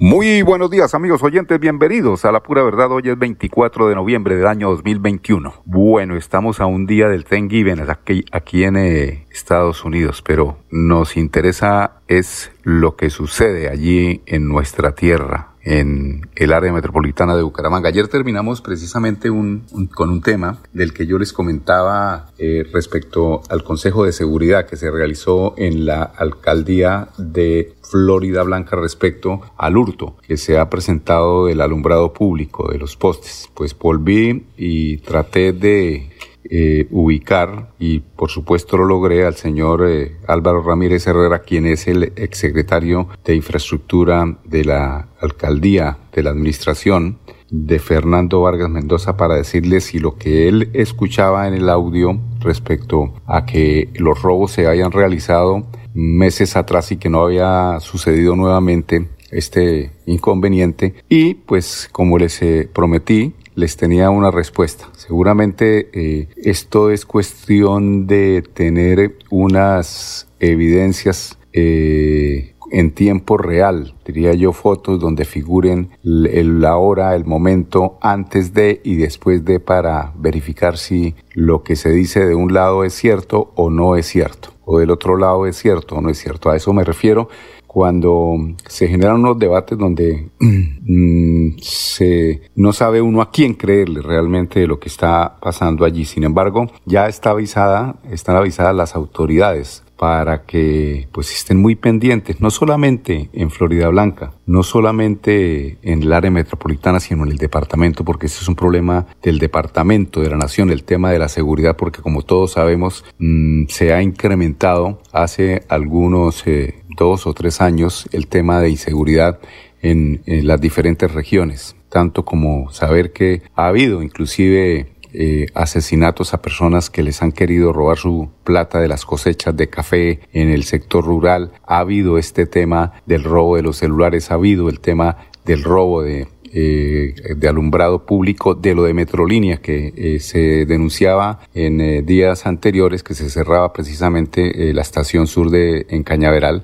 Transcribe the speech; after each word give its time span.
Muy 0.00 0.42
buenos 0.42 0.70
días 0.70 0.94
amigos 0.94 1.24
oyentes, 1.24 1.58
bienvenidos 1.58 2.24
a 2.24 2.30
La 2.30 2.40
Pura 2.40 2.62
Verdad. 2.62 2.92
Hoy 2.92 3.02
es 3.06 3.18
24 3.18 3.88
de 3.88 3.96
noviembre 3.96 4.36
del 4.36 4.46
año 4.46 4.70
2021. 4.70 5.62
Bueno, 5.64 6.16
estamos 6.16 6.60
a 6.60 6.66
un 6.66 6.86
día 6.86 7.08
del 7.08 7.24
Thanksgiving 7.24 7.80
aquí, 7.90 8.24
aquí 8.30 8.62
en 8.62 8.76
eh, 8.76 9.26
Estados 9.32 9.84
Unidos, 9.84 10.22
pero 10.22 10.58
nos 10.70 11.16
interesa 11.16 11.94
es 12.06 12.52
lo 12.62 12.94
que 12.94 13.10
sucede 13.10 13.68
allí 13.68 14.22
en 14.26 14.46
nuestra 14.46 14.94
tierra, 14.94 15.54
en 15.68 16.26
el 16.34 16.54
área 16.54 16.72
metropolitana 16.72 17.36
de 17.36 17.42
Bucaramanga. 17.42 17.90
Ayer 17.90 18.08
terminamos 18.08 18.62
precisamente 18.62 19.28
un, 19.28 19.66
con 19.94 20.08
un 20.08 20.22
tema 20.22 20.60
del 20.72 20.94
que 20.94 21.06
yo 21.06 21.18
les 21.18 21.34
comentaba 21.34 22.30
eh, 22.38 22.64
respecto 22.72 23.42
al 23.50 23.62
Consejo 23.62 24.06
de 24.06 24.12
Seguridad 24.12 24.66
que 24.66 24.76
se 24.76 24.90
realizó 24.90 25.52
en 25.58 25.84
la 25.84 26.02
alcaldía 26.02 27.08
de 27.18 27.74
Florida 27.82 28.42
Blanca 28.44 28.76
respecto 28.76 29.42
al 29.58 29.76
hurto 29.76 30.16
que 30.26 30.38
se 30.38 30.58
ha 30.58 30.70
presentado 30.70 31.46
del 31.46 31.60
alumbrado 31.60 32.14
público 32.14 32.72
de 32.72 32.78
los 32.78 32.96
postes. 32.96 33.50
Pues 33.52 33.78
volví 33.78 34.46
y 34.56 34.96
traté 34.98 35.52
de 35.52 36.08
eh, 36.50 36.86
ubicar 36.90 37.72
y 37.78 38.00
por 38.00 38.30
supuesto 38.30 38.76
lo 38.76 38.84
logré 38.84 39.26
al 39.26 39.34
señor 39.34 39.86
eh, 39.86 40.16
Álvaro 40.26 40.62
Ramírez 40.62 41.06
Herrera, 41.06 41.40
quien 41.40 41.66
es 41.66 41.86
el 41.88 42.12
exsecretario 42.16 43.08
de 43.24 43.34
Infraestructura 43.34 44.38
de 44.44 44.64
la 44.64 45.08
Alcaldía 45.20 45.98
de 46.12 46.22
la 46.22 46.30
Administración 46.30 47.18
de 47.50 47.78
Fernando 47.78 48.42
Vargas 48.42 48.70
Mendoza 48.70 49.16
para 49.16 49.36
decirle 49.36 49.80
si 49.80 49.98
lo 49.98 50.16
que 50.16 50.48
él 50.48 50.70
escuchaba 50.74 51.48
en 51.48 51.54
el 51.54 51.68
audio 51.68 52.18
respecto 52.40 53.14
a 53.26 53.46
que 53.46 53.90
los 53.94 54.22
robos 54.22 54.52
se 54.52 54.66
hayan 54.66 54.92
realizado 54.92 55.66
meses 55.94 56.56
atrás 56.56 56.92
y 56.92 56.96
que 56.96 57.08
no 57.08 57.22
había 57.22 57.78
sucedido 57.80 58.36
nuevamente 58.36 59.08
este 59.30 59.92
inconveniente. 60.06 60.94
Y 61.08 61.34
pues 61.34 61.88
como 61.92 62.18
les 62.18 62.40
eh, 62.42 62.68
prometí 62.72 63.34
les 63.58 63.76
tenía 63.76 64.08
una 64.10 64.30
respuesta. 64.30 64.88
Seguramente 64.96 65.90
eh, 65.92 66.28
esto 66.36 66.90
es 66.90 67.04
cuestión 67.04 68.06
de 68.06 68.42
tener 68.54 69.16
unas 69.30 70.28
evidencias 70.38 71.36
eh, 71.52 72.54
en 72.70 72.92
tiempo 72.92 73.36
real, 73.36 73.94
diría 74.06 74.32
yo, 74.34 74.52
fotos 74.52 75.00
donde 75.00 75.24
figuren 75.24 75.90
la 76.02 76.76
hora, 76.76 77.16
el 77.16 77.24
momento 77.24 77.98
antes 78.00 78.52
de 78.52 78.80
y 78.84 78.96
después 78.96 79.44
de 79.44 79.58
para 79.58 80.12
verificar 80.16 80.76
si 80.76 81.14
lo 81.32 81.62
que 81.64 81.74
se 81.74 81.90
dice 81.90 82.26
de 82.26 82.34
un 82.34 82.52
lado 82.52 82.84
es 82.84 82.92
cierto 82.92 83.52
o 83.56 83.70
no 83.70 83.96
es 83.96 84.06
cierto, 84.06 84.50
o 84.66 84.78
del 84.78 84.90
otro 84.90 85.16
lado 85.16 85.46
es 85.46 85.56
cierto 85.56 85.96
o 85.96 86.00
no 86.00 86.10
es 86.10 86.18
cierto. 86.18 86.50
A 86.50 86.56
eso 86.56 86.72
me 86.72 86.84
refiero 86.84 87.28
cuando 87.68 88.34
se 88.66 88.88
generan 88.88 89.16
unos 89.16 89.38
debates 89.38 89.78
donde 89.78 90.30
mm, 90.40 91.58
se, 91.60 92.40
no 92.56 92.72
sabe 92.72 93.02
uno 93.02 93.20
a 93.20 93.30
quién 93.30 93.54
creerle 93.54 94.00
realmente 94.00 94.58
de 94.58 94.66
lo 94.66 94.80
que 94.80 94.88
está 94.88 95.36
pasando 95.40 95.84
allí. 95.84 96.04
Sin 96.06 96.24
embargo, 96.24 96.66
ya 96.86 97.06
está 97.08 97.30
avisada, 97.30 97.96
están 98.10 98.36
avisadas 98.36 98.74
las 98.74 98.96
autoridades 98.96 99.84
para 99.98 100.44
que 100.44 101.08
pues 101.12 101.32
estén 101.32 101.58
muy 101.58 101.74
pendientes, 101.74 102.40
no 102.40 102.50
solamente 102.50 103.28
en 103.32 103.50
Florida 103.50 103.88
Blanca, 103.88 104.32
no 104.46 104.62
solamente 104.62 105.78
en 105.82 106.02
el 106.02 106.12
área 106.12 106.30
metropolitana, 106.30 107.00
sino 107.00 107.24
en 107.24 107.32
el 107.32 107.38
departamento, 107.38 108.04
porque 108.04 108.26
ese 108.26 108.40
es 108.42 108.48
un 108.48 108.54
problema 108.54 109.06
del 109.22 109.38
departamento 109.38 110.20
de 110.20 110.30
la 110.30 110.36
nación, 110.36 110.70
el 110.70 110.84
tema 110.84 111.10
de 111.10 111.18
la 111.18 111.28
seguridad, 111.28 111.76
porque 111.76 112.00
como 112.00 112.22
todos 112.22 112.52
sabemos, 112.52 113.04
mm, 113.18 113.64
se 113.68 113.92
ha 113.92 114.00
incrementado 114.00 115.02
hace 115.12 115.64
algunos 115.68 116.46
eh, 116.46 116.84
dos 116.96 117.26
o 117.26 117.34
tres 117.34 117.60
años 117.60 118.08
el 118.12 118.28
tema 118.28 118.60
de 118.60 118.70
inseguridad 118.70 119.40
en, 119.82 120.22
las 120.26 120.60
diferentes 120.60 121.12
regiones, 121.12 121.76
tanto 121.88 122.24
como 122.24 122.70
saber 122.72 123.12
que 123.12 123.42
ha 123.54 123.68
habido 123.68 124.02
inclusive 124.02 124.88
eh, 125.12 125.46
asesinatos 125.54 126.34
a 126.34 126.42
personas 126.42 126.90
que 126.90 127.02
les 127.02 127.22
han 127.22 127.32
querido 127.32 127.72
robar 127.72 127.98
su 127.98 128.30
plata 128.44 128.80
de 128.80 128.88
las 128.88 129.04
cosechas 129.04 129.56
de 129.56 129.68
café 129.68 130.20
en 130.32 130.50
el 130.50 130.64
sector 130.64 131.04
rural, 131.04 131.52
ha 131.66 131.78
habido 131.78 132.18
este 132.18 132.46
tema 132.46 132.92
del 133.06 133.24
robo 133.24 133.56
de 133.56 133.62
los 133.62 133.78
celulares, 133.78 134.30
ha 134.30 134.34
habido 134.34 134.68
el 134.68 134.80
tema 134.80 135.16
del 135.44 135.64
robo 135.64 136.02
de, 136.02 136.28
eh, 136.50 137.14
de 137.36 137.48
alumbrado 137.48 138.06
público 138.06 138.54
de 138.54 138.74
lo 138.74 138.84
de 138.84 138.94
Metrolínea 138.94 139.58
que 139.58 139.92
eh, 139.94 140.18
se 140.18 140.64
denunciaba 140.64 141.40
en 141.52 141.82
eh, 141.82 142.00
días 142.00 142.46
anteriores 142.46 143.02
que 143.02 143.12
se 143.12 143.28
cerraba 143.28 143.74
precisamente 143.74 144.72
la 144.72 144.80
estación 144.80 145.26
sur 145.26 145.50
de 145.50 145.86
en 145.90 146.04
Cañaveral 146.04 146.62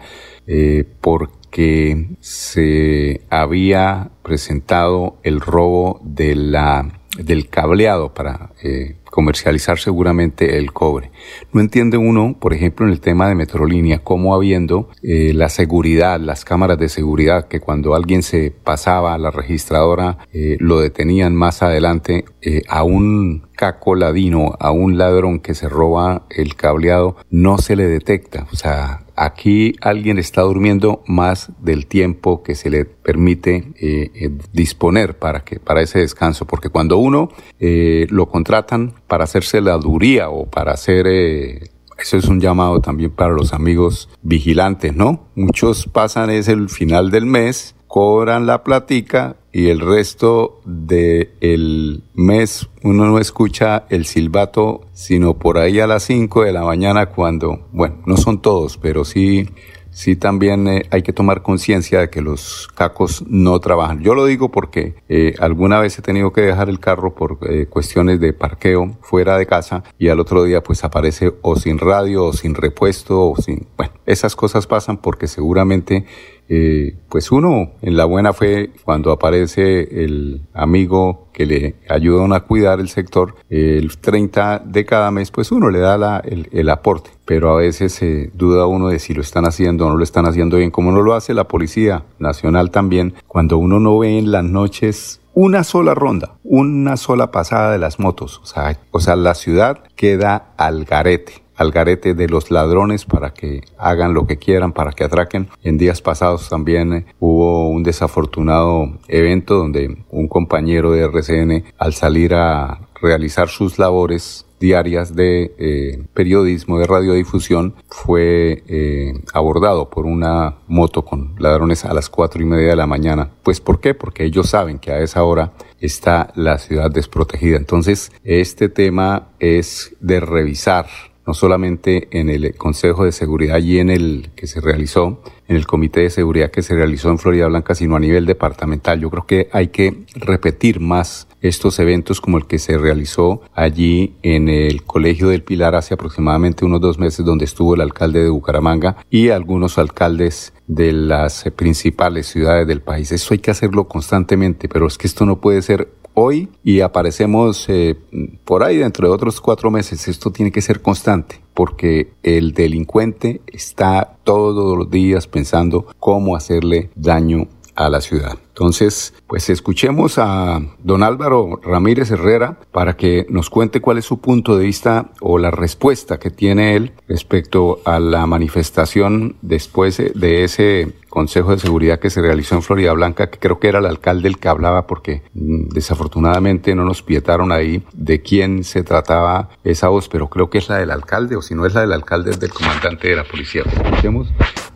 porque 1.02 2.16
se 2.20 3.20
había 3.28 4.10
presentado 4.22 5.18
el 5.22 5.40
robo 5.40 6.00
de 6.02 6.34
la 6.34 7.00
del 7.18 7.48
cableado 7.48 8.12
para 8.14 8.50
eh, 8.62 8.96
comercializar 9.14 9.78
seguramente 9.78 10.58
el 10.58 10.72
cobre. 10.72 11.12
No 11.52 11.60
entiende 11.60 11.96
uno, 11.96 12.36
por 12.40 12.52
ejemplo, 12.52 12.84
en 12.84 12.90
el 12.90 13.00
tema 13.00 13.28
de 13.28 13.36
Metrolínea, 13.36 14.00
cómo 14.00 14.34
habiendo 14.34 14.88
eh, 15.04 15.30
la 15.32 15.48
seguridad, 15.48 16.18
las 16.18 16.44
cámaras 16.44 16.78
de 16.80 16.88
seguridad, 16.88 17.46
que 17.46 17.60
cuando 17.60 17.94
alguien 17.94 18.24
se 18.24 18.50
pasaba 18.50 19.14
a 19.14 19.18
la 19.18 19.30
registradora, 19.30 20.18
eh, 20.32 20.56
lo 20.58 20.80
detenían 20.80 21.36
más 21.36 21.62
adelante, 21.62 22.24
eh, 22.42 22.62
a 22.68 22.82
un 22.82 23.46
caco 23.54 23.94
ladino, 23.94 24.54
a 24.58 24.70
un 24.70 24.98
ladrón 24.98 25.40
que 25.40 25.54
se 25.54 25.68
roba 25.68 26.26
el 26.30 26.56
cableado, 26.56 27.16
no 27.30 27.58
se 27.58 27.76
le 27.76 27.86
detecta. 27.86 28.46
O 28.52 28.56
sea, 28.56 29.04
aquí 29.16 29.74
alguien 29.80 30.18
está 30.18 30.42
durmiendo 30.42 31.02
más 31.06 31.52
del 31.60 31.86
tiempo 31.86 32.42
que 32.42 32.54
se 32.54 32.70
le 32.70 32.84
permite 32.84 33.72
eh, 33.78 34.10
eh, 34.14 34.30
disponer 34.52 35.18
para 35.18 35.44
que 35.44 35.60
para 35.60 35.82
ese 35.82 36.00
descanso 36.00 36.46
porque 36.46 36.68
cuando 36.68 36.98
uno 36.98 37.28
eh, 37.60 38.06
lo 38.10 38.28
contratan 38.28 38.94
para 39.06 39.24
hacerse 39.24 39.60
la 39.60 39.76
duría 39.76 40.30
o 40.30 40.46
para 40.46 40.72
hacer 40.72 41.06
eso 41.06 42.16
es 42.16 42.26
un 42.26 42.40
llamado 42.40 42.80
también 42.80 43.10
para 43.10 43.32
los 43.32 43.52
amigos 43.52 44.08
vigilantes, 44.22 44.94
¿no? 44.94 45.28
Muchos 45.36 45.86
pasan 45.86 46.30
es 46.30 46.48
el 46.48 46.68
final 46.68 47.10
del 47.10 47.26
mes, 47.26 47.76
cobran 47.86 48.46
la 48.46 48.64
platica 48.64 49.36
y 49.54 49.68
el 49.68 49.78
resto 49.78 50.60
del 50.64 52.02
mes 52.12 52.68
uno 52.82 53.06
no 53.06 53.20
escucha 53.20 53.86
el 53.88 54.04
silbato 54.04 54.88
sino 54.92 55.38
por 55.38 55.58
ahí 55.58 55.78
a 55.78 55.86
las 55.86 56.02
5 56.02 56.42
de 56.42 56.52
la 56.52 56.64
mañana 56.64 57.06
cuando, 57.06 57.68
bueno, 57.70 58.02
no 58.04 58.16
son 58.16 58.42
todos, 58.42 58.76
pero 58.78 59.04
sí 59.04 59.48
sí 59.94 60.16
también 60.16 60.66
eh, 60.66 60.82
hay 60.90 61.02
que 61.02 61.12
tomar 61.12 61.42
conciencia 61.42 62.00
de 62.00 62.10
que 62.10 62.20
los 62.20 62.68
cacos 62.74 63.24
no 63.28 63.58
trabajan. 63.60 64.02
Yo 64.02 64.14
lo 64.14 64.26
digo 64.26 64.50
porque 64.50 64.96
eh, 65.08 65.34
alguna 65.38 65.78
vez 65.78 65.98
he 65.98 66.02
tenido 66.02 66.32
que 66.32 66.42
dejar 66.42 66.68
el 66.68 66.80
carro 66.80 67.14
por 67.14 67.38
eh, 67.48 67.66
cuestiones 67.66 68.20
de 68.20 68.32
parqueo 68.32 68.98
fuera 69.00 69.38
de 69.38 69.46
casa 69.46 69.84
y 69.98 70.08
al 70.08 70.20
otro 70.20 70.44
día 70.44 70.62
pues 70.62 70.84
aparece 70.84 71.32
o 71.42 71.56
sin 71.56 71.78
radio 71.78 72.26
o 72.26 72.32
sin 72.32 72.54
repuesto 72.54 73.30
o 73.30 73.36
sin... 73.36 73.68
Bueno, 73.76 73.94
esas 74.04 74.36
cosas 74.36 74.66
pasan 74.66 74.98
porque 74.98 75.28
seguramente 75.28 76.04
eh, 76.48 76.96
pues 77.08 77.32
uno 77.32 77.72
en 77.80 77.96
la 77.96 78.04
buena 78.04 78.32
fe, 78.32 78.70
cuando 78.84 79.12
aparece 79.12 80.04
el 80.04 80.42
amigo 80.52 81.28
que 81.32 81.46
le 81.46 81.76
ayuda 81.88 82.36
a 82.36 82.40
cuidar 82.40 82.80
el 82.80 82.88
sector, 82.88 83.34
el 83.48 83.96
30 83.98 84.62
de 84.64 84.84
cada 84.84 85.10
mes, 85.10 85.30
pues 85.30 85.52
uno 85.52 85.70
le 85.70 85.80
da 85.80 85.98
la, 85.98 86.22
el, 86.24 86.68
aporte. 86.68 87.10
Pero 87.24 87.50
a 87.52 87.56
veces 87.56 87.92
se 87.92 88.30
duda 88.34 88.66
uno 88.66 88.88
de 88.88 88.98
si 88.98 89.14
lo 89.14 89.22
están 89.22 89.46
haciendo 89.46 89.86
o 89.86 89.90
no 89.90 89.96
lo 89.96 90.04
están 90.04 90.26
haciendo 90.26 90.58
bien, 90.58 90.70
como 90.70 90.92
no 90.92 91.02
lo 91.02 91.14
hace 91.14 91.34
la 91.34 91.48
Policía 91.48 92.04
Nacional 92.18 92.70
también, 92.70 93.14
cuando 93.26 93.58
uno 93.58 93.80
no 93.80 93.98
ve 93.98 94.18
en 94.18 94.30
las 94.30 94.44
noches 94.44 95.20
una 95.32 95.64
sola 95.64 95.94
ronda, 95.94 96.36
una 96.44 96.96
sola 96.96 97.30
pasada 97.30 97.72
de 97.72 97.78
las 97.78 97.98
motos. 97.98 98.40
O 98.42 98.46
sea, 98.46 98.78
o 98.92 99.00
sea, 99.00 99.16
la 99.16 99.34
ciudad 99.34 99.82
queda 99.96 100.52
al 100.56 100.84
garete 100.84 101.43
al 101.56 101.70
garete 101.70 102.14
de 102.14 102.28
los 102.28 102.50
ladrones 102.50 103.04
para 103.04 103.32
que 103.32 103.62
hagan 103.78 104.14
lo 104.14 104.26
que 104.26 104.38
quieran, 104.38 104.72
para 104.72 104.92
que 104.92 105.04
atraquen. 105.04 105.48
En 105.62 105.78
días 105.78 106.02
pasados 106.02 106.48
también 106.48 106.92
eh, 106.92 107.06
hubo 107.20 107.68
un 107.68 107.82
desafortunado 107.82 108.98
evento 109.08 109.54
donde 109.54 110.04
un 110.10 110.28
compañero 110.28 110.92
de 110.92 111.04
RCN 111.04 111.64
al 111.78 111.94
salir 111.94 112.34
a 112.34 112.80
realizar 113.00 113.48
sus 113.48 113.78
labores 113.78 114.46
diarias 114.64 115.14
de 115.14 115.54
eh, 115.58 116.06
periodismo, 116.14 116.78
de 116.78 116.86
radiodifusión, 116.86 117.74
fue 117.88 118.62
eh, 118.66 119.12
abordado 119.34 119.90
por 119.90 120.06
una 120.06 120.56
moto 120.68 121.04
con 121.04 121.34
ladrones 121.38 121.84
a 121.84 121.92
las 121.92 122.08
cuatro 122.08 122.40
y 122.40 122.46
media 122.46 122.68
de 122.68 122.76
la 122.76 122.86
mañana. 122.86 123.30
Pues 123.42 123.60
¿por 123.60 123.80
qué? 123.80 123.92
Porque 123.92 124.24
ellos 124.24 124.48
saben 124.48 124.78
que 124.78 124.90
a 124.90 125.00
esa 125.00 125.22
hora 125.22 125.52
está 125.80 126.32
la 126.34 126.56
ciudad 126.58 126.90
desprotegida. 126.90 127.58
Entonces, 127.58 128.10
este 128.24 128.70
tema 128.70 129.28
es 129.38 129.94
de 130.00 130.20
revisar 130.20 130.86
no 131.26 131.34
solamente 131.34 132.08
en 132.10 132.28
el 132.28 132.54
Consejo 132.54 133.04
de 133.04 133.12
Seguridad 133.12 133.58
y 133.58 133.78
en 133.78 133.90
el 133.90 134.30
que 134.36 134.46
se 134.46 134.60
realizó, 134.60 135.22
en 135.48 135.56
el 135.56 135.66
Comité 135.66 136.00
de 136.00 136.10
Seguridad 136.10 136.50
que 136.50 136.62
se 136.62 136.74
realizó 136.74 137.10
en 137.10 137.18
Florida 137.18 137.46
Blanca, 137.46 137.74
sino 137.74 137.96
a 137.96 138.00
nivel 138.00 138.26
departamental. 138.26 139.00
Yo 139.00 139.10
creo 139.10 139.26
que 139.26 139.48
hay 139.52 139.68
que 139.68 140.04
repetir 140.14 140.80
más 140.80 141.28
estos 141.44 141.78
eventos 141.78 142.20
como 142.20 142.38
el 142.38 142.46
que 142.46 142.58
se 142.58 142.78
realizó 142.78 143.42
allí 143.54 144.14
en 144.22 144.48
el 144.48 144.82
Colegio 144.82 145.28
del 145.28 145.42
Pilar 145.42 145.74
hace 145.74 145.94
aproximadamente 145.94 146.64
unos 146.64 146.80
dos 146.80 146.98
meses, 146.98 147.24
donde 147.24 147.44
estuvo 147.44 147.74
el 147.74 147.82
alcalde 147.82 148.22
de 148.22 148.30
Bucaramanga 148.30 148.96
y 149.10 149.28
algunos 149.28 149.76
alcaldes 149.76 150.54
de 150.66 150.92
las 150.92 151.44
principales 151.56 152.26
ciudades 152.26 152.66
del 152.66 152.80
país. 152.80 153.12
Eso 153.12 153.34
hay 153.34 153.40
que 153.40 153.50
hacerlo 153.50 153.88
constantemente, 153.88 154.68
pero 154.68 154.86
es 154.86 154.96
que 154.96 155.06
esto 155.06 155.26
no 155.26 155.40
puede 155.40 155.60
ser 155.60 155.88
hoy 156.14 156.48
y 156.62 156.80
aparecemos 156.80 157.68
eh, 157.68 157.96
por 158.44 158.62
ahí 158.62 158.78
dentro 158.78 159.08
de 159.08 159.14
otros 159.14 159.40
cuatro 159.40 159.70
meses. 159.70 160.08
Esto 160.08 160.30
tiene 160.30 160.50
que 160.50 160.62
ser 160.62 160.80
constante 160.80 161.40
porque 161.52 162.12
el 162.22 162.52
delincuente 162.52 163.42
está 163.46 164.16
todos 164.24 164.78
los 164.78 164.90
días 164.90 165.26
pensando 165.26 165.86
cómo 165.98 166.36
hacerle 166.36 166.90
daño 166.94 167.48
a 167.74 167.88
la 167.88 168.00
ciudad. 168.00 168.38
Entonces, 168.48 169.14
pues 169.26 169.50
escuchemos 169.50 170.18
a 170.18 170.60
don 170.78 171.02
Álvaro 171.02 171.60
Ramírez 171.62 172.10
Herrera 172.10 172.58
para 172.70 172.96
que 172.96 173.26
nos 173.28 173.50
cuente 173.50 173.80
cuál 173.80 173.98
es 173.98 174.04
su 174.04 174.20
punto 174.20 174.56
de 174.56 174.64
vista 174.64 175.10
o 175.20 175.38
la 175.38 175.50
respuesta 175.50 176.18
que 176.18 176.30
tiene 176.30 176.76
él 176.76 176.92
respecto 177.08 177.80
a 177.84 177.98
la 177.98 178.26
manifestación 178.26 179.36
después 179.42 179.98
de 180.14 180.44
ese 180.44 180.94
Consejo 181.14 181.52
de 181.52 181.58
Seguridad 181.58 182.00
que 182.00 182.10
se 182.10 182.20
realizó 182.20 182.56
en 182.56 182.62
Florida 182.62 182.92
Blanca, 182.92 183.30
que 183.30 183.38
creo 183.38 183.60
que 183.60 183.68
era 183.68 183.78
el 183.78 183.86
alcalde 183.86 184.28
el 184.28 184.38
que 184.38 184.48
hablaba 184.48 184.88
porque 184.88 185.22
mm, 185.34 185.68
desafortunadamente 185.68 186.74
no 186.74 186.84
nos 186.84 187.02
pietaron 187.02 187.52
ahí 187.52 187.84
de 187.92 188.20
quién 188.20 188.64
se 188.64 188.82
trataba 188.82 189.48
esa 189.62 189.88
voz, 189.88 190.08
pero 190.08 190.28
creo 190.28 190.50
que 190.50 190.58
es 190.58 190.68
la 190.68 190.78
del 190.78 190.90
alcalde 190.90 191.36
o 191.36 191.42
si 191.42 191.54
no 191.54 191.66
es 191.66 191.74
la 191.74 191.82
del 191.82 191.92
alcalde 191.92 192.32
es 192.32 192.40
del 192.40 192.52
comandante 192.52 193.08
de 193.08 193.16
la 193.16 193.24
policía. 193.24 193.62
Escuchemos 193.64 194.28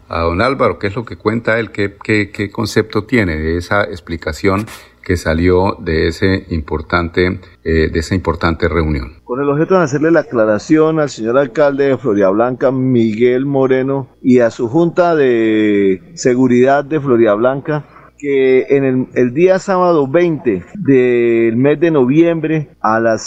a 0.09 0.21
don 0.21 0.41
Álvaro, 0.41 0.79
qué 0.79 0.89
es 0.89 0.97
lo 0.97 1.05
que 1.05 1.17
cuenta 1.17 1.59
él, 1.59 1.71
qué, 1.71 1.97
qué, 2.03 2.51
concepto 2.51 3.05
tiene 3.05 3.37
de 3.37 3.59
esa 3.59 3.83
explicación 3.85 4.67
que 5.03 5.17
salió 5.17 5.77
de 5.81 6.09
ese 6.09 6.47
importante 6.51 7.41
eh, 7.65 7.89
de 7.91 7.99
esa 7.99 8.15
importante 8.15 8.69
reunión. 8.69 9.21
Con 9.25 9.41
el 9.41 9.49
objeto 9.49 9.79
de 9.79 9.85
hacerle 9.85 10.11
la 10.11 10.21
aclaración 10.21 11.01
al 11.01 11.09
señor 11.09 11.39
alcalde 11.39 11.87
de 11.87 11.99
Florida 11.99 12.29
Blanca, 12.31 12.71
Miguel 12.71 13.47
Moreno, 13.47 14.09
y 14.23 14.41
a 14.41 14.51
su 14.51 14.69
junta 14.69 15.15
de 15.15 16.03
seguridad 16.15 16.85
de 16.85 17.01
Florida 17.01 17.35
Blanca, 17.35 17.85
que 18.19 18.67
en 18.69 18.85
el, 18.85 19.07
el, 19.15 19.33
día 19.33 19.59
sábado 19.61 20.09
20 20.09 20.65
del 20.75 21.57
mes 21.57 21.79
de 21.79 21.91
noviembre 21.91 22.69
a 22.81 22.99
las 22.99 23.23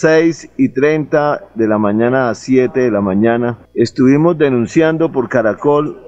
6 0.00 0.50
y 0.58 0.68
30 0.68 1.48
de 1.54 1.66
la 1.66 1.78
mañana 1.78 2.28
a 2.28 2.34
7 2.34 2.78
de 2.78 2.90
la 2.90 3.00
mañana 3.00 3.58
estuvimos 3.74 4.36
denunciando 4.36 5.10
por 5.10 5.30
Caracol 5.30 6.05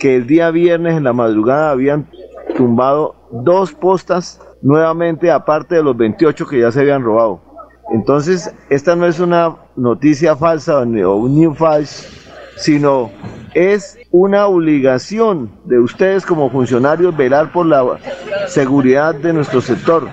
que 0.00 0.16
el 0.16 0.26
día 0.26 0.50
viernes 0.50 0.96
en 0.96 1.04
la 1.04 1.12
madrugada 1.12 1.70
habían 1.70 2.08
tumbado 2.56 3.14
dos 3.30 3.72
postas 3.72 4.40
nuevamente 4.62 5.30
aparte 5.30 5.76
de 5.76 5.82
los 5.84 5.96
28 5.96 6.46
que 6.46 6.60
ya 6.60 6.72
se 6.72 6.80
habían 6.80 7.04
robado. 7.04 7.40
Entonces, 7.92 8.52
esta 8.70 8.96
no 8.96 9.06
es 9.06 9.20
una 9.20 9.56
noticia 9.76 10.34
falsa 10.36 10.78
o 10.78 11.14
un 11.16 11.34
new 11.34 11.54
false, 11.54 12.08
sino 12.56 13.10
es 13.54 13.98
una 14.10 14.46
obligación 14.46 15.50
de 15.64 15.78
ustedes 15.78 16.24
como 16.24 16.50
funcionarios 16.50 17.16
velar 17.16 17.52
por 17.52 17.66
la 17.66 17.98
seguridad 18.46 19.14
de 19.14 19.32
nuestro 19.32 19.60
sector. 19.60 20.08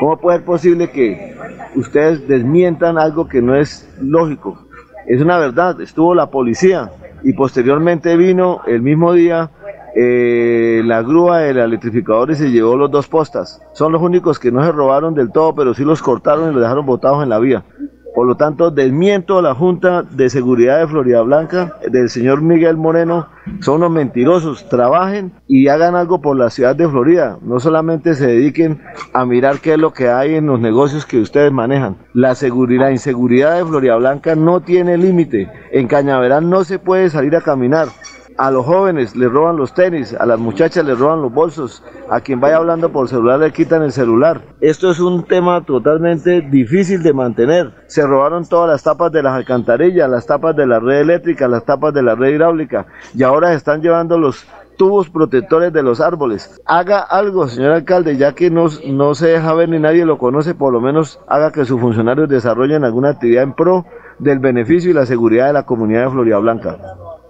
¿Cómo 0.00 0.18
puede 0.18 0.38
ser 0.38 0.46
posible 0.46 0.90
que 0.90 1.36
ustedes 1.76 2.26
desmientan 2.26 2.98
algo 2.98 3.28
que 3.28 3.40
no 3.40 3.54
es 3.54 3.88
lógico? 4.00 4.58
Es 5.06 5.20
una 5.20 5.38
verdad, 5.38 5.80
estuvo 5.80 6.14
la 6.14 6.30
policía, 6.30 6.90
y 7.24 7.32
posteriormente 7.32 8.16
vino 8.16 8.60
el 8.66 8.82
mismo 8.82 9.12
día 9.12 9.50
eh, 9.96 10.82
la 10.84 11.02
grúa 11.02 11.38
del 11.38 11.58
electrificador 11.58 12.30
y 12.30 12.34
se 12.34 12.50
llevó 12.50 12.76
los 12.76 12.90
dos 12.90 13.08
postas. 13.08 13.60
Son 13.72 13.92
los 13.92 14.02
únicos 14.02 14.38
que 14.38 14.52
no 14.52 14.62
se 14.64 14.72
robaron 14.72 15.14
del 15.14 15.32
todo, 15.32 15.54
pero 15.54 15.72
sí 15.72 15.84
los 15.84 16.02
cortaron 16.02 16.50
y 16.50 16.52
los 16.52 16.62
dejaron 16.62 16.84
botados 16.84 17.22
en 17.22 17.30
la 17.30 17.38
vía. 17.38 17.64
Por 18.14 18.28
lo 18.28 18.36
tanto, 18.36 18.70
desmiento 18.70 19.38
a 19.38 19.42
la 19.42 19.54
Junta 19.56 20.02
de 20.02 20.30
Seguridad 20.30 20.78
de 20.78 20.86
Florida 20.86 21.20
Blanca 21.22 21.74
del 21.90 22.08
señor 22.08 22.42
Miguel 22.42 22.76
Moreno. 22.76 23.26
Son 23.60 23.76
unos 23.76 23.90
mentirosos. 23.90 24.68
Trabajen 24.68 25.32
y 25.48 25.66
hagan 25.66 25.96
algo 25.96 26.22
por 26.22 26.36
la 26.36 26.50
ciudad 26.50 26.76
de 26.76 26.88
Florida. 26.88 27.38
No 27.42 27.58
solamente 27.58 28.14
se 28.14 28.28
dediquen 28.28 28.80
a 29.12 29.26
mirar 29.26 29.58
qué 29.58 29.72
es 29.72 29.78
lo 29.78 29.92
que 29.92 30.10
hay 30.10 30.36
en 30.36 30.46
los 30.46 30.60
negocios 30.60 31.06
que 31.06 31.18
ustedes 31.18 31.50
manejan. 31.50 31.96
La 32.12 32.36
seguridad, 32.36 32.86
la 32.86 32.92
inseguridad 32.92 33.56
de 33.56 33.64
Florida 33.64 33.96
Blanca 33.96 34.36
no 34.36 34.60
tiene 34.60 34.96
límite. 34.96 35.50
En 35.72 35.88
Cañaveral 35.88 36.48
no 36.48 36.62
se 36.62 36.78
puede 36.78 37.10
salir 37.10 37.34
a 37.34 37.40
caminar 37.40 37.88
a 38.36 38.50
los 38.50 38.64
jóvenes 38.64 39.14
les 39.16 39.30
roban 39.30 39.56
los 39.56 39.74
tenis, 39.74 40.14
a 40.14 40.26
las 40.26 40.38
muchachas 40.38 40.84
les 40.84 40.98
roban 40.98 41.22
los 41.22 41.32
bolsos, 41.32 41.82
a 42.10 42.20
quien 42.20 42.40
vaya 42.40 42.56
hablando 42.56 42.90
por 42.90 43.08
celular 43.08 43.38
le 43.40 43.52
quitan 43.52 43.82
el 43.82 43.92
celular. 43.92 44.42
Esto 44.60 44.90
es 44.90 45.00
un 45.00 45.24
tema 45.24 45.64
totalmente 45.64 46.40
difícil 46.40 47.02
de 47.02 47.12
mantener. 47.12 47.72
Se 47.86 48.06
robaron 48.06 48.46
todas 48.46 48.70
las 48.70 48.82
tapas 48.82 49.12
de 49.12 49.22
las 49.22 49.34
alcantarillas, 49.34 50.08
las 50.10 50.26
tapas 50.26 50.56
de 50.56 50.66
la 50.66 50.80
red 50.80 51.00
eléctrica, 51.00 51.48
las 51.48 51.64
tapas 51.64 51.94
de 51.94 52.02
la 52.02 52.14
red 52.14 52.34
hidráulica 52.34 52.86
y 53.14 53.22
ahora 53.22 53.48
se 53.50 53.56
están 53.56 53.82
llevando 53.82 54.18
los 54.18 54.46
tubos 54.76 55.08
protectores 55.08 55.72
de 55.72 55.82
los 55.82 56.00
árboles. 56.00 56.60
Haga 56.66 57.00
algo, 57.00 57.46
señor 57.48 57.72
alcalde, 57.72 58.16
ya 58.16 58.34
que 58.34 58.50
no, 58.50 58.66
no 58.88 59.14
se 59.14 59.28
deja 59.28 59.54
ver 59.54 59.68
ni 59.68 59.78
nadie 59.78 60.04
lo 60.04 60.18
conoce, 60.18 60.54
por 60.54 60.72
lo 60.72 60.80
menos 60.80 61.20
haga 61.28 61.52
que 61.52 61.64
sus 61.64 61.80
funcionarios 61.80 62.28
desarrollen 62.28 62.84
alguna 62.84 63.10
actividad 63.10 63.44
en 63.44 63.52
pro 63.52 63.86
del 64.18 64.38
beneficio 64.38 64.90
y 64.90 64.94
la 64.94 65.06
seguridad 65.06 65.46
de 65.46 65.52
la 65.52 65.66
comunidad 65.66 66.04
de 66.04 66.10
Florida 66.10 66.38
Blanca. 66.38 66.78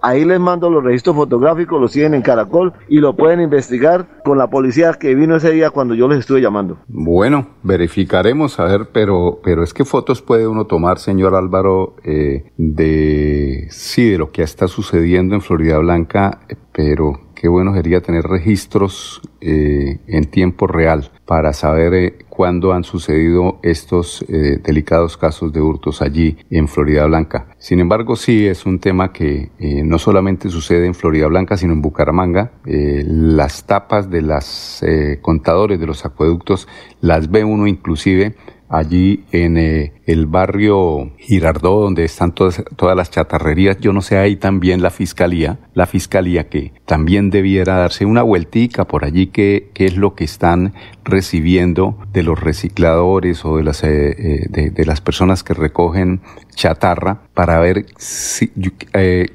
Ahí 0.05 0.23
les 0.23 0.39
mando 0.39 0.69
los 0.69 0.83
registros 0.83 1.15
fotográficos, 1.15 1.81
los 1.81 1.91
siguen 1.91 2.13
en 2.13 2.21
Caracol 2.21 2.73
y 2.87 2.99
lo 2.99 3.15
pueden 3.15 3.41
investigar 3.41 4.21
con 4.23 4.37
la 4.37 4.51
policía 4.51 4.93
que 4.93 5.15
vino 5.15 5.35
ese 5.35 5.49
día 5.49 5.71
cuando 5.71 5.95
yo 5.95 6.07
les 6.07 6.19
estuve 6.19 6.41
llamando. 6.41 6.77
Bueno, 6.87 7.47
verificaremos, 7.63 8.59
a 8.59 8.65
ver, 8.65 8.89
pero, 8.93 9.39
pero 9.43 9.63
es 9.63 9.73
que 9.73 9.83
fotos 9.83 10.21
puede 10.21 10.45
uno 10.45 10.67
tomar, 10.67 10.99
señor 10.99 11.33
Álvaro, 11.33 11.95
eh, 12.03 12.51
de 12.55 13.65
sí, 13.71 14.11
de 14.11 14.19
lo 14.19 14.31
que 14.31 14.43
está 14.43 14.67
sucediendo 14.67 15.33
en 15.33 15.41
Florida 15.41 15.79
Blanca, 15.79 16.41
pero 16.71 17.21
qué 17.33 17.47
bueno 17.47 17.73
sería 17.73 18.01
tener 18.01 18.25
registros 18.25 19.23
eh, 19.41 20.01
en 20.05 20.25
tiempo 20.25 20.67
real 20.67 21.09
para 21.25 21.53
saber 21.53 21.93
eh, 21.93 22.17
cuándo 22.29 22.73
han 22.73 22.83
sucedido 22.83 23.59
estos 23.63 24.23
eh, 24.27 24.59
delicados 24.63 25.17
casos 25.17 25.51
de 25.51 25.61
hurtos 25.61 26.01
allí 26.01 26.37
en 26.49 26.67
Florida 26.67 27.05
Blanca. 27.05 27.47
Sin 27.57 27.79
embargo, 27.79 28.15
sí 28.15 28.45
es 28.45 28.65
un 28.65 28.79
tema 28.79 29.11
que 29.11 29.49
no 29.59 29.97
solamente 29.97 30.49
sucede 30.49 30.85
en 30.85 30.93
Florida 30.93 31.27
Blanca, 31.27 31.57
sino 31.57 31.73
en 31.73 31.81
Bucaramanga. 31.81 32.51
las 32.65 33.65
tapas 33.65 34.09
de 34.09 34.21
los 34.21 34.83
contadores 35.21 35.79
de 35.79 35.87
los 35.87 36.05
acueductos 36.05 36.67
las 37.01 37.31
ve 37.31 37.43
uno 37.43 37.67
inclusive 37.67 38.35
allí 38.69 39.23
en 39.31 39.57
eh, 39.57 39.93
el 40.05 40.25
barrio 40.25 41.11
Girardó, 41.17 41.81
donde 41.81 42.03
están 42.03 42.33
todas, 42.33 42.63
todas 42.75 42.95
las 42.95 43.11
chatarrerías. 43.11 43.77
Yo 43.79 43.93
no 43.93 44.01
sé, 44.01 44.17
ahí 44.17 44.35
también 44.35 44.81
la 44.81 44.89
fiscalía, 44.89 45.59
la 45.73 45.85
fiscalía 45.85 46.49
que 46.49 46.73
también 46.85 47.29
debiera 47.29 47.75
darse 47.75 48.05
una 48.05 48.21
vueltica 48.21 48.85
por 48.85 49.05
allí, 49.05 49.27
qué 49.27 49.71
es 49.75 49.97
lo 49.97 50.15
que 50.15 50.23
están 50.23 50.73
recibiendo 51.03 51.97
de 52.11 52.23
los 52.23 52.39
recicladores 52.39 53.45
o 53.45 53.57
de 53.57 53.63
las, 53.63 53.83
eh, 53.83 54.15
eh, 54.49 54.71
de, 54.71 54.85
las 54.85 55.01
personas 55.01 55.43
que 55.43 55.53
recogen 55.53 56.21
chatarra 56.55 57.21
para 57.33 57.59
ver 57.59 57.85
si, 57.97 58.51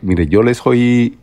mire, 0.03 0.27
yo 0.27 0.43
les 0.43 0.59
soy 0.59 1.19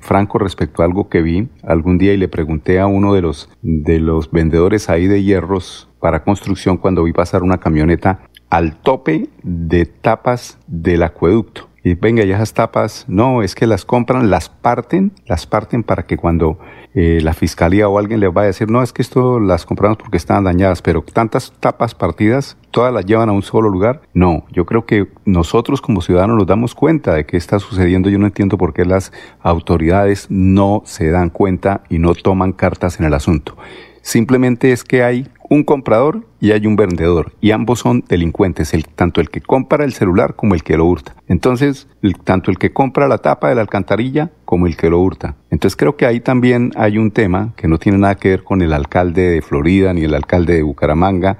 franco 0.00 0.38
respecto 0.38 0.82
a 0.82 0.84
algo 0.84 1.08
que 1.08 1.22
vi 1.22 1.48
algún 1.62 1.98
día 1.98 2.12
y 2.12 2.16
le 2.16 2.28
pregunté 2.28 2.80
a 2.80 2.86
uno 2.86 3.14
de 3.14 3.22
los, 3.22 3.48
de 3.62 4.00
los 4.00 4.30
vendedores 4.30 4.90
ahí 4.90 5.06
de 5.06 5.22
hierros 5.22 5.88
para 6.02 6.24
construcción 6.24 6.78
cuando 6.78 7.04
vi 7.04 7.12
pasar 7.12 7.44
una 7.44 7.58
camioneta 7.58 8.22
al 8.50 8.74
tope 8.74 9.28
de 9.44 9.86
tapas 9.86 10.58
del 10.66 11.04
acueducto. 11.04 11.68
Y 11.84 11.94
venga, 11.94 12.24
ya 12.24 12.36
esas 12.36 12.54
tapas, 12.54 13.04
no, 13.08 13.42
es 13.42 13.54
que 13.54 13.66
las 13.68 13.84
compran, 13.84 14.28
las 14.28 14.48
parten, 14.48 15.12
las 15.26 15.46
parten 15.46 15.84
para 15.84 16.06
que 16.06 16.16
cuando 16.16 16.58
eh, 16.94 17.20
la 17.22 17.34
fiscalía 17.34 17.88
o 17.88 17.98
alguien 17.98 18.18
les 18.18 18.32
vaya 18.32 18.44
a 18.44 18.46
decir, 18.48 18.68
no, 18.68 18.82
es 18.82 18.92
que 18.92 19.00
esto 19.00 19.38
las 19.38 19.64
compramos 19.64 19.96
porque 19.96 20.16
estaban 20.16 20.42
dañadas, 20.42 20.82
pero 20.82 21.02
tantas 21.02 21.52
tapas 21.60 21.94
partidas, 21.94 22.56
todas 22.72 22.92
las 22.92 23.06
llevan 23.06 23.28
a 23.28 23.32
un 23.32 23.42
solo 23.42 23.68
lugar. 23.68 24.02
No, 24.12 24.44
yo 24.50 24.66
creo 24.66 24.86
que 24.86 25.06
nosotros 25.24 25.80
como 25.80 26.02
ciudadanos 26.02 26.36
nos 26.36 26.46
damos 26.48 26.74
cuenta 26.74 27.14
de 27.14 27.26
qué 27.26 27.36
está 27.36 27.60
sucediendo. 27.60 28.10
Yo 28.10 28.18
no 28.18 28.26
entiendo 28.26 28.58
por 28.58 28.74
qué 28.74 28.84
las 28.84 29.12
autoridades 29.40 30.26
no 30.30 30.82
se 30.84 31.10
dan 31.10 31.30
cuenta 31.30 31.82
y 31.88 31.98
no 31.98 32.14
toman 32.14 32.52
cartas 32.52 32.98
en 32.98 33.06
el 33.06 33.14
asunto. 33.14 33.56
Simplemente 34.02 34.72
es 34.72 34.82
que 34.82 35.04
hay 35.04 35.28
un 35.52 35.64
comprador 35.64 36.26
y 36.40 36.52
hay 36.52 36.66
un 36.66 36.76
vendedor 36.76 37.34
y 37.42 37.50
ambos 37.50 37.80
son 37.80 38.04
delincuentes, 38.08 38.72
el, 38.72 38.86
tanto 38.86 39.20
el 39.20 39.28
que 39.28 39.42
compra 39.42 39.84
el 39.84 39.92
celular 39.92 40.34
como 40.34 40.54
el 40.54 40.62
que 40.62 40.78
lo 40.78 40.86
hurta. 40.86 41.14
Entonces, 41.28 41.88
tanto 42.24 42.50
el 42.50 42.56
que 42.56 42.72
compra 42.72 43.06
la 43.06 43.18
tapa 43.18 43.50
de 43.50 43.54
la 43.54 43.60
alcantarilla 43.60 44.30
como 44.46 44.66
el 44.66 44.78
que 44.78 44.88
lo 44.88 44.98
hurta. 44.98 45.36
Entonces 45.50 45.76
creo 45.76 45.96
que 45.96 46.06
ahí 46.06 46.20
también 46.20 46.72
hay 46.74 46.96
un 46.96 47.10
tema 47.10 47.52
que 47.54 47.68
no 47.68 47.78
tiene 47.78 47.98
nada 47.98 48.14
que 48.14 48.30
ver 48.30 48.44
con 48.44 48.62
el 48.62 48.72
alcalde 48.72 49.28
de 49.28 49.42
Florida 49.42 49.92
ni 49.92 50.04
el 50.04 50.14
alcalde 50.14 50.54
de 50.54 50.62
Bucaramanga, 50.62 51.36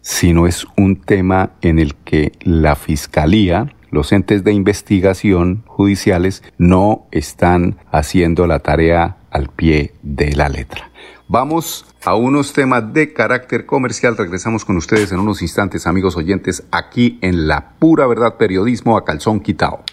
sino 0.00 0.46
es 0.46 0.66
un 0.78 0.96
tema 0.96 1.50
en 1.60 1.78
el 1.78 1.94
que 1.96 2.32
la 2.40 2.76
fiscalía 2.76 3.74
los 3.90 4.12
entes 4.12 4.42
de 4.44 4.52
investigación 4.52 5.64
judiciales 5.66 6.42
no 6.56 7.08
están 7.10 7.76
haciendo 7.90 8.46
la 8.46 8.60
tarea 8.60 9.18
al 9.30 9.48
pie 9.48 9.92
de 10.02 10.32
la 10.32 10.48
letra. 10.48 10.89
Vamos 11.32 11.84
a 12.04 12.16
unos 12.16 12.52
temas 12.52 12.92
de 12.92 13.12
carácter 13.12 13.64
comercial. 13.64 14.16
Regresamos 14.16 14.64
con 14.64 14.76
ustedes 14.76 15.12
en 15.12 15.20
unos 15.20 15.42
instantes, 15.42 15.86
amigos 15.86 16.16
oyentes, 16.16 16.64
aquí 16.72 17.20
en 17.22 17.46
La 17.46 17.74
Pura 17.78 18.08
Verdad 18.08 18.34
Periodismo 18.36 18.96
a 18.96 19.04
Calzón 19.04 19.38
Quitao. 19.38 19.84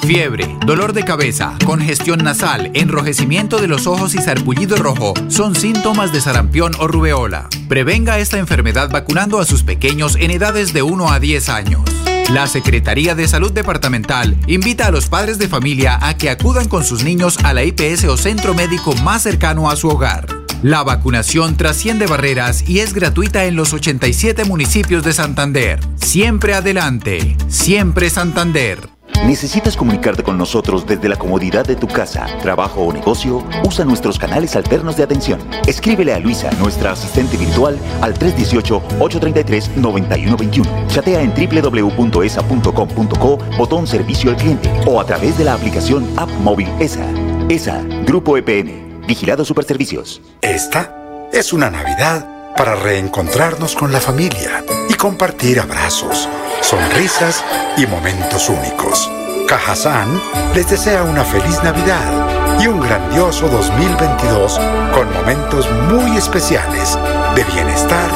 Fiebre, 0.00 0.48
dolor 0.64 0.94
de 0.94 1.04
cabeza, 1.04 1.58
congestión 1.66 2.24
nasal, 2.24 2.70
enrojecimiento 2.72 3.58
de 3.58 3.68
los 3.68 3.86
ojos 3.86 4.14
y 4.14 4.18
sarpullido 4.18 4.76
rojo 4.76 5.12
son 5.28 5.54
síntomas 5.54 6.10
de 6.10 6.22
sarampión 6.22 6.72
o 6.78 6.88
rubeola. 6.88 7.50
Prevenga 7.68 8.18
esta 8.18 8.38
enfermedad 8.38 8.88
vacunando 8.90 9.40
a 9.40 9.44
sus 9.44 9.64
pequeños 9.64 10.16
en 10.16 10.30
edades 10.30 10.72
de 10.72 10.80
1 10.80 11.12
a 11.12 11.20
10 11.20 11.50
años. 11.50 11.82
La 12.30 12.46
Secretaría 12.46 13.14
de 13.14 13.28
Salud 13.28 13.52
Departamental 13.52 14.38
invita 14.46 14.86
a 14.86 14.90
los 14.90 15.10
padres 15.10 15.36
de 15.38 15.48
familia 15.48 15.98
a 16.00 16.16
que 16.16 16.30
acudan 16.30 16.66
con 16.66 16.82
sus 16.82 17.04
niños 17.04 17.36
a 17.44 17.52
la 17.52 17.62
IPS 17.62 18.04
o 18.04 18.16
centro 18.16 18.54
médico 18.54 18.94
más 19.02 19.24
cercano 19.24 19.68
a 19.68 19.76
su 19.76 19.88
hogar. 19.88 20.47
La 20.62 20.82
vacunación 20.82 21.56
trasciende 21.56 22.06
barreras 22.06 22.68
y 22.68 22.80
es 22.80 22.92
gratuita 22.92 23.44
en 23.44 23.54
los 23.54 23.72
87 23.72 24.44
municipios 24.44 25.04
de 25.04 25.12
Santander. 25.12 25.78
Siempre 25.94 26.54
adelante, 26.54 27.36
siempre 27.46 28.10
Santander. 28.10 28.88
¿Necesitas 29.24 29.76
comunicarte 29.76 30.24
con 30.24 30.36
nosotros 30.36 30.84
desde 30.84 31.08
la 31.08 31.14
comodidad 31.14 31.64
de 31.64 31.76
tu 31.76 31.86
casa, 31.86 32.26
trabajo 32.42 32.80
o 32.82 32.92
negocio? 32.92 33.44
Usa 33.64 33.84
nuestros 33.84 34.18
canales 34.18 34.56
alternos 34.56 34.96
de 34.96 35.04
atención. 35.04 35.38
Escríbele 35.66 36.12
a 36.12 36.18
Luisa, 36.18 36.50
nuestra 36.58 36.90
asistente 36.90 37.36
virtual, 37.36 37.78
al 38.00 38.14
318-833-9121. 38.14 40.88
Chatea 40.88 41.22
en 41.22 41.32
www.esa.com.co, 41.34 43.38
botón 43.56 43.86
servicio 43.86 44.30
al 44.30 44.36
cliente 44.36 44.72
o 44.86 45.00
a 45.00 45.06
través 45.06 45.38
de 45.38 45.44
la 45.44 45.54
aplicación 45.54 46.04
App 46.16 46.30
Móvil 46.42 46.68
ESA. 46.80 47.06
ESA, 47.48 47.80
Grupo 48.04 48.36
EPN, 48.36 48.87
Vigilado 49.08 49.42
Superservicios. 49.42 50.20
Esta 50.42 51.28
es 51.32 51.54
una 51.54 51.70
Navidad 51.70 52.54
para 52.54 52.74
reencontrarnos 52.74 53.74
con 53.74 53.90
la 53.90 54.00
familia 54.00 54.62
y 54.90 54.94
compartir 54.94 55.58
abrazos 55.60 56.28
sonrisas 56.60 57.42
y 57.78 57.86
momentos 57.86 58.50
únicos. 58.50 59.10
Cajazán 59.48 60.20
les 60.54 60.68
desea 60.68 61.04
una 61.04 61.24
feliz 61.24 61.62
Navidad 61.64 62.60
y 62.60 62.66
un 62.66 62.80
grandioso 62.80 63.48
2022 63.48 64.60
con 64.92 65.10
momentos 65.14 65.70
muy 65.90 66.18
especiales 66.18 66.98
de 67.34 67.44
bienestar 67.44 68.10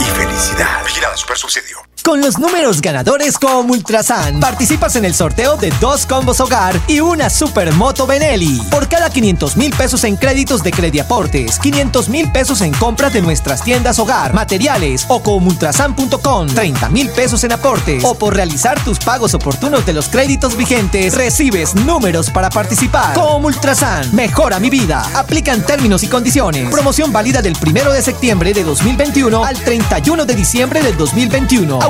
y 0.00 0.04
felicidad. 0.04 0.84
Vigilada 0.84 1.16
Super 1.16 1.38
Subsidio. 1.38 1.89
Con 2.04 2.20
los 2.20 2.38
números 2.38 2.80
ganadores 2.80 3.36
como 3.36 3.72
Ultrasan, 3.72 4.40
participas 4.40 4.96
en 4.96 5.04
el 5.04 5.14
sorteo 5.14 5.56
de 5.56 5.72
dos 5.80 6.06
combos 6.06 6.40
hogar 6.40 6.80
y 6.88 7.00
una 7.00 7.28
supermoto 7.28 8.06
Benelli. 8.06 8.60
Por 8.70 8.88
cada 8.88 9.10
500 9.10 9.56
mil 9.56 9.74
pesos 9.74 10.04
en 10.04 10.16
créditos 10.16 10.62
de 10.62 10.70
Crediaportes, 10.70 11.58
500 11.58 12.08
mil 12.08 12.32
pesos 12.32 12.62
en 12.62 12.72
compras 12.72 13.12
de 13.12 13.20
nuestras 13.20 13.62
tiendas 13.62 13.98
hogar, 13.98 14.32
materiales 14.32 15.04
o 15.08 15.22
comultrasan.com, 15.22 16.48
30 16.48 16.88
mil 16.88 17.10
pesos 17.10 17.44
en 17.44 17.52
aportes 17.52 18.02
o 18.04 18.14
por 18.14 18.34
realizar 18.34 18.82
tus 18.82 18.98
pagos 18.98 19.34
oportunos 19.34 19.84
de 19.84 19.92
los 19.92 20.08
créditos 20.08 20.56
vigentes, 20.56 21.14
recibes 21.14 21.74
números 21.74 22.30
para 22.30 22.50
participar. 22.50 23.14
Como 23.14 23.48
Ultrasan, 23.48 24.14
mejora 24.14 24.58
mi 24.58 24.70
vida. 24.70 25.06
Aplican 25.14 25.64
términos 25.66 26.02
y 26.02 26.08
condiciones. 26.08 26.70
Promoción 26.70 27.12
válida 27.12 27.42
del 27.42 27.56
1 27.60 27.92
de 27.92 28.02
septiembre 28.02 28.54
de 28.54 28.64
2021 28.64 29.44
al 29.44 29.56
31 29.56 30.24
de 30.24 30.34
diciembre 30.34 30.82
del 30.82 30.96
2021 30.96 31.89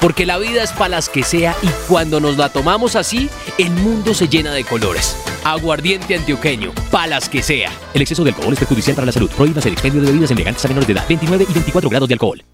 Porque 0.00 0.26
la 0.26 0.38
vida 0.38 0.62
es 0.62 0.72
para 0.72 0.90
las 0.90 1.08
que 1.08 1.22
sea 1.22 1.54
y 1.62 1.68
cuando 1.88 2.20
nos 2.20 2.36
la 2.36 2.48
tomamos 2.48 2.96
así, 2.96 3.28
el 3.58 3.70
mundo 3.70 4.14
se 4.14 4.28
llena 4.28 4.52
de 4.52 4.64
colores. 4.64 5.16
Aguardiente 5.44 6.14
antioqueño, 6.14 6.72
palas 6.90 7.28
que 7.28 7.42
sea. 7.42 7.70
El 7.92 8.02
exceso 8.02 8.24
de 8.24 8.30
alcohol 8.30 8.52
es 8.52 8.58
perjudicial 8.58 8.96
para 8.96 9.06
la 9.06 9.12
salud. 9.12 9.30
Prohíbas 9.30 9.64
el 9.66 9.72
expendio 9.72 10.00
de 10.00 10.08
bebidas 10.08 10.30
elegantes 10.30 10.64
a 10.64 10.68
menores 10.68 10.86
de 10.86 10.94
edad. 10.94 11.04
29 11.08 11.46
y 11.48 11.52
24 11.52 11.90
grados 11.90 12.08
de 12.08 12.14
alcohol. 12.14 12.44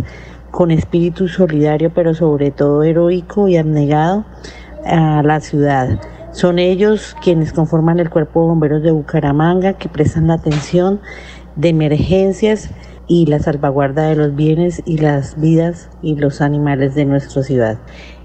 con 0.52 0.70
espíritu 0.70 1.26
solidario, 1.26 1.90
pero 1.92 2.14
sobre 2.14 2.52
todo 2.52 2.84
heroico 2.84 3.48
y 3.48 3.56
abnegado 3.56 4.24
a 4.84 5.22
la 5.24 5.40
ciudad. 5.40 5.98
Son 6.30 6.58
ellos 6.58 7.16
quienes 7.22 7.52
conforman 7.52 7.98
el 7.98 8.10
Cuerpo 8.10 8.42
de 8.42 8.46
Bomberos 8.46 8.82
de 8.82 8.92
Bucaramanga, 8.92 9.72
que 9.72 9.88
prestan 9.88 10.28
la 10.28 10.34
atención 10.34 11.00
de 11.56 11.70
emergencias 11.70 12.70
y 13.08 13.26
la 13.26 13.38
salvaguarda 13.38 14.08
de 14.08 14.16
los 14.16 14.34
bienes 14.34 14.82
y 14.84 14.98
las 14.98 15.40
vidas 15.40 15.90
y 16.02 16.16
los 16.16 16.40
animales 16.40 16.94
de 16.94 17.06
nuestra 17.06 17.42
ciudad. 17.42 17.78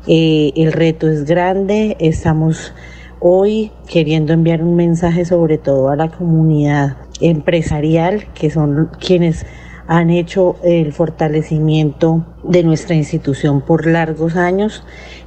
Eh, 0.06 0.52
el 0.56 0.74
reto 0.74 1.10
es 1.10 1.26
grande, 1.26 1.98
estamos 2.00 2.74
hoy 3.20 3.72
queriendo 3.88 4.34
enviar 4.34 4.64
un 4.64 4.76
mensaje 4.76 5.26
sobre 5.26 5.58
todo 5.58 5.90
a 5.90 5.96
la 5.96 6.10
comunidad 6.10 6.98
empresarial, 7.20 8.26
que 8.34 8.50
son 8.50 8.90
quienes 9.00 9.46
han 9.88 10.10
hecho 10.10 10.58
el 10.64 10.92
fortalecimiento 10.92 12.26
de 12.44 12.64
nuestra 12.64 12.96
institución 12.96 13.62
por 13.62 13.88
largos 13.88 14.36
años. 14.36 14.84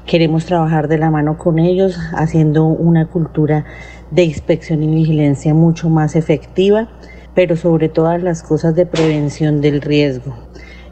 Queremos 0.06 0.44
trabajar 0.44 0.86
de 0.88 0.98
la 0.98 1.10
mano 1.10 1.38
con 1.38 1.58
ellos, 1.58 1.98
haciendo 2.14 2.66
una 2.66 3.06
cultura 3.06 3.64
de 4.10 4.24
inspección 4.24 4.82
y 4.82 4.94
vigilancia 4.94 5.54
mucho 5.54 5.88
más 5.88 6.14
efectiva, 6.14 6.88
pero 7.34 7.56
sobre 7.56 7.88
todas 7.88 8.22
las 8.22 8.42
cosas 8.42 8.74
de 8.74 8.86
prevención 8.86 9.60
del 9.60 9.80
riesgo. 9.80 10.34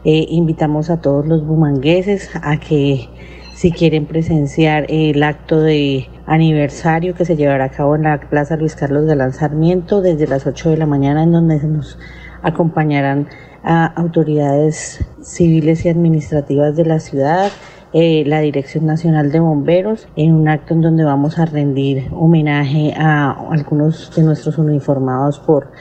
Eh, 0.03 0.25
invitamos 0.29 0.89
a 0.89 1.01
todos 1.01 1.27
los 1.27 1.45
bumangueses 1.45 2.29
a 2.41 2.57
que 2.59 3.09
si 3.53 3.71
quieren 3.71 4.05
presenciar 4.05 4.85
el 4.87 5.21
acto 5.21 5.59
de 5.59 6.07
aniversario 6.25 7.13
que 7.13 7.25
se 7.25 7.35
llevará 7.35 7.65
a 7.65 7.69
cabo 7.69 7.97
en 7.97 8.03
la 8.03 8.17
Plaza 8.17 8.55
Luis 8.55 8.75
Carlos 8.75 9.05
de 9.05 9.17
Lanzamiento 9.17 10.01
desde 10.01 10.27
las 10.27 10.47
8 10.47 10.69
de 10.69 10.77
la 10.77 10.85
mañana 10.85 11.23
en 11.23 11.33
donde 11.33 11.61
nos 11.63 11.99
acompañarán 12.43 13.27
a 13.63 13.85
autoridades 13.85 15.05
civiles 15.21 15.85
y 15.85 15.89
administrativas 15.89 16.75
de 16.75 16.85
la 16.85 16.99
ciudad, 16.99 17.51
eh, 17.91 18.23
la 18.25 18.39
Dirección 18.39 18.85
Nacional 18.85 19.31
de 19.31 19.39
Bomberos, 19.39 20.07
en 20.15 20.33
un 20.33 20.47
acto 20.47 20.73
en 20.73 20.81
donde 20.81 21.03
vamos 21.03 21.39
a 21.39 21.45
rendir 21.45 22.07
homenaje 22.11 22.93
a 22.95 23.31
algunos 23.31 24.15
de 24.15 24.23
nuestros 24.23 24.57
uniformados 24.57 25.39
por 25.39 25.71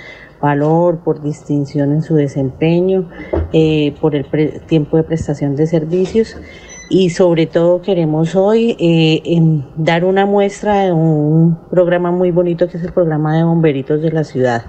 valor, 0.41 1.01
por 1.01 1.21
distinción 1.23 1.93
en 1.93 2.03
su 2.03 2.15
desempeño, 2.15 3.09
eh, 3.53 3.95
por 4.01 4.15
el 4.15 4.27
tiempo 4.67 4.97
de 4.97 5.03
prestación 5.03 5.57
de 5.57 5.67
servicios 5.67 6.37
y 6.91 7.11
sobre 7.11 7.47
todo 7.47 7.83
queremos 7.83 8.35
hoy 8.35 8.77
eh, 8.79 9.63
dar 9.77 10.05
una 10.05 10.25
muestra 10.25 10.85
de 10.85 10.93
un 10.93 11.59
programa 11.71 12.11
muy 12.11 12.31
bonito 12.31 12.69
que 12.69 12.79
es 12.79 12.85
el 12.85 12.93
programa 12.93 13.37
de 13.37 13.45
bomberitos 13.45 14.01
de 14.01 14.11
la 14.11 14.25
ciudad. 14.25 14.65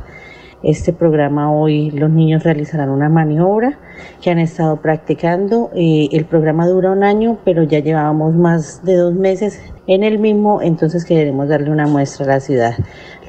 Este 0.61 0.91
programa 0.91 1.53
hoy 1.53 1.89
los 1.91 2.09
niños 2.09 2.43
realizarán 2.43 2.89
una 2.89 3.07
maniobra 3.07 3.79
que 4.21 4.29
han 4.29 4.39
estado 4.39 4.81
practicando. 4.81 5.71
Eh, 5.73 6.09
el 6.11 6.25
programa 6.25 6.67
dura 6.67 6.91
un 6.91 7.03
año, 7.03 7.37
pero 7.45 7.63
ya 7.63 7.79
llevábamos 7.79 8.35
más 8.35 8.83
de 8.83 8.95
dos 8.95 9.13
meses 9.13 9.61
en 9.87 10.03
el 10.03 10.19
mismo, 10.19 10.61
entonces 10.61 11.05
queremos 11.05 11.47
darle 11.47 11.71
una 11.71 11.87
muestra 11.87 12.25
a 12.25 12.29
la 12.29 12.39
ciudad. 12.41 12.73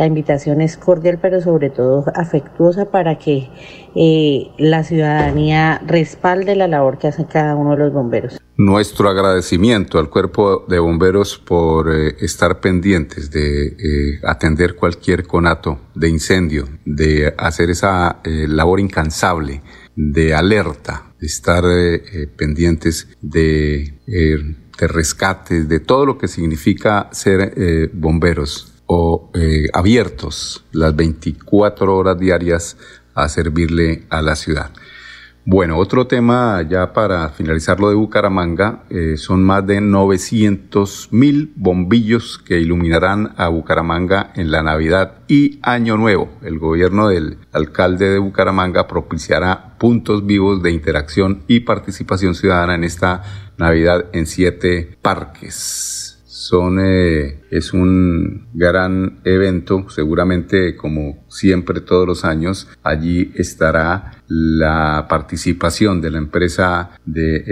La 0.01 0.07
invitación 0.07 0.63
es 0.63 0.79
cordial, 0.79 1.19
pero 1.21 1.43
sobre 1.43 1.69
todo 1.69 2.07
afectuosa 2.15 2.91
para 2.91 3.19
que 3.19 3.51
eh, 3.95 4.51
la 4.57 4.83
ciudadanía 4.83 5.83
respalde 5.87 6.57
la 6.57 6.69
labor 6.69 6.97
que 6.97 7.09
hace 7.09 7.27
cada 7.27 7.55
uno 7.55 7.73
de 7.73 7.77
los 7.77 7.93
bomberos. 7.93 8.41
Nuestro 8.57 9.11
agradecimiento 9.11 9.99
al 9.99 10.09
cuerpo 10.09 10.65
de 10.67 10.79
bomberos 10.79 11.37
por 11.37 11.95
eh, 11.95 12.17
estar 12.21 12.61
pendientes 12.61 13.31
de 13.31 13.67
eh, 13.67 14.21
atender 14.25 14.75
cualquier 14.75 15.27
conato 15.27 15.79
de 15.95 16.09
incendio, 16.09 16.67
de 16.87 17.35
hacer 17.37 17.69
esa 17.69 18.21
eh, 18.25 18.47
labor 18.49 18.81
incansable 18.81 19.61
de 19.97 20.33
alerta, 20.33 21.13
de 21.21 21.27
estar 21.27 21.63
pendientes 22.39 23.07
de, 23.21 23.99
de 24.07 24.89
rescates, 24.89 25.69
de 25.69 25.81
todo 25.81 26.07
lo 26.07 26.17
que 26.17 26.27
significa 26.27 27.11
ser 27.13 27.91
bomberos 27.93 28.70
o 28.93 29.31
abiertos 29.73 30.65
las 30.73 30.97
24 30.97 31.97
horas 31.97 32.19
diarias 32.19 32.77
a 33.15 33.29
servirle 33.29 34.03
a 34.11 34.21
la 34.21 34.35
ciudad. 34.35 34.73
Bueno, 35.45 35.79
otro 35.79 36.07
tema 36.07 36.61
ya 36.69 36.93
para 36.93 37.29
finalizar 37.31 37.79
lo 37.79 37.89
de 37.89 37.95
Bucaramanga, 37.95 38.83
eh, 38.91 39.17
son 39.17 39.43
más 39.43 39.65
de 39.67 39.81
900 39.81 41.09
mil 41.13 41.53
bombillos 41.57 42.39
que 42.39 42.59
iluminarán 42.61 43.33
a 43.37 43.49
Bucaramanga 43.49 44.33
en 44.35 44.51
la 44.51 44.63
Navidad 44.63 45.15
y 45.29 45.61
Año 45.63 45.97
Nuevo. 45.97 46.29
El 46.43 46.59
gobierno 46.59 47.09
del 47.09 47.39
alcalde 47.53 48.11
de 48.11 48.19
Bucaramanga 48.19 48.87
propiciará 48.87 49.79
puntos 49.79 50.27
vivos 50.27 50.63
de 50.63 50.73
interacción 50.73 51.43
y 51.47 51.61
participación 51.61 52.35
ciudadana 52.35 52.75
en 52.75 52.85
esta 52.85 53.23
Navidad 53.57 54.07
en 54.13 54.27
siete 54.27 54.99
parques 55.01 56.00
son 56.51 56.81
eh, 56.81 57.43
es 57.53 57.73
un 57.73 58.49
gran 58.53 59.21
evento 59.25 59.89
seguramente 59.89 60.75
como 60.75 61.25
siempre 61.29 61.81
todos 61.81 62.09
los 62.09 62.25
años 62.25 62.67
allí 62.83 63.31
estará 63.37 64.21
la 64.27 65.07
participación 65.09 66.01
de 66.01 66.11
la 66.11 66.19
empresa 66.19 66.91
de, 67.05 67.45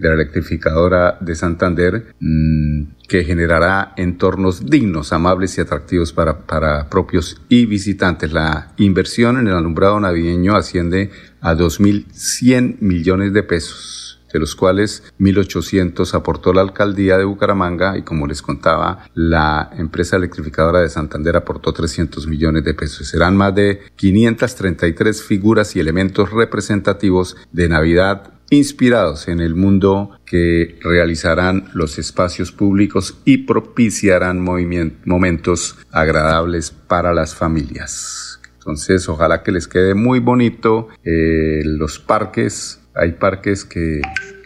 la 0.00 0.12
electrificadora 0.12 1.18
de 1.20 1.34
Santander 1.34 2.14
mm, 2.20 2.82
que 3.08 3.24
generará 3.24 3.92
entornos 3.96 4.64
dignos, 4.66 5.12
amables 5.12 5.58
y 5.58 5.60
atractivos 5.60 6.12
para, 6.12 6.46
para 6.46 6.88
propios 6.88 7.40
y 7.48 7.66
visitantes. 7.66 8.32
La 8.32 8.72
inversión 8.78 9.38
en 9.38 9.46
el 9.46 9.54
alumbrado 9.54 10.00
navideño 10.00 10.56
asciende 10.56 11.10
a 11.40 11.54
2.100 11.54 12.78
millones 12.80 13.32
de 13.34 13.42
pesos 13.42 14.03
de 14.34 14.40
los 14.40 14.56
cuales 14.56 15.04
1.800 15.20 16.12
aportó 16.12 16.52
la 16.52 16.60
alcaldía 16.60 17.16
de 17.16 17.24
Bucaramanga 17.24 17.96
y 17.96 18.02
como 18.02 18.26
les 18.26 18.42
contaba, 18.42 19.06
la 19.14 19.70
empresa 19.78 20.16
electrificadora 20.16 20.80
de 20.80 20.88
Santander 20.88 21.36
aportó 21.36 21.72
300 21.72 22.26
millones 22.26 22.64
de 22.64 22.74
pesos. 22.74 23.06
Serán 23.06 23.36
más 23.36 23.54
de 23.54 23.82
533 23.94 25.22
figuras 25.22 25.76
y 25.76 25.80
elementos 25.80 26.32
representativos 26.32 27.36
de 27.52 27.68
Navidad 27.68 28.32
inspirados 28.50 29.28
en 29.28 29.40
el 29.40 29.54
mundo 29.54 30.18
que 30.26 30.78
realizarán 30.82 31.70
los 31.72 31.98
espacios 31.98 32.50
públicos 32.50 33.16
y 33.24 33.38
propiciarán 33.38 34.40
momentos 34.40 35.78
agradables 35.92 36.72
para 36.72 37.14
las 37.14 37.36
familias. 37.36 38.40
Entonces, 38.58 39.08
ojalá 39.08 39.42
que 39.42 39.52
les 39.52 39.68
quede 39.68 39.94
muy 39.94 40.18
bonito 40.18 40.88
eh, 41.04 41.62
los 41.64 41.98
parques 41.98 42.80
hay 42.94 43.12
parques 43.12 43.64
que 43.64 44.00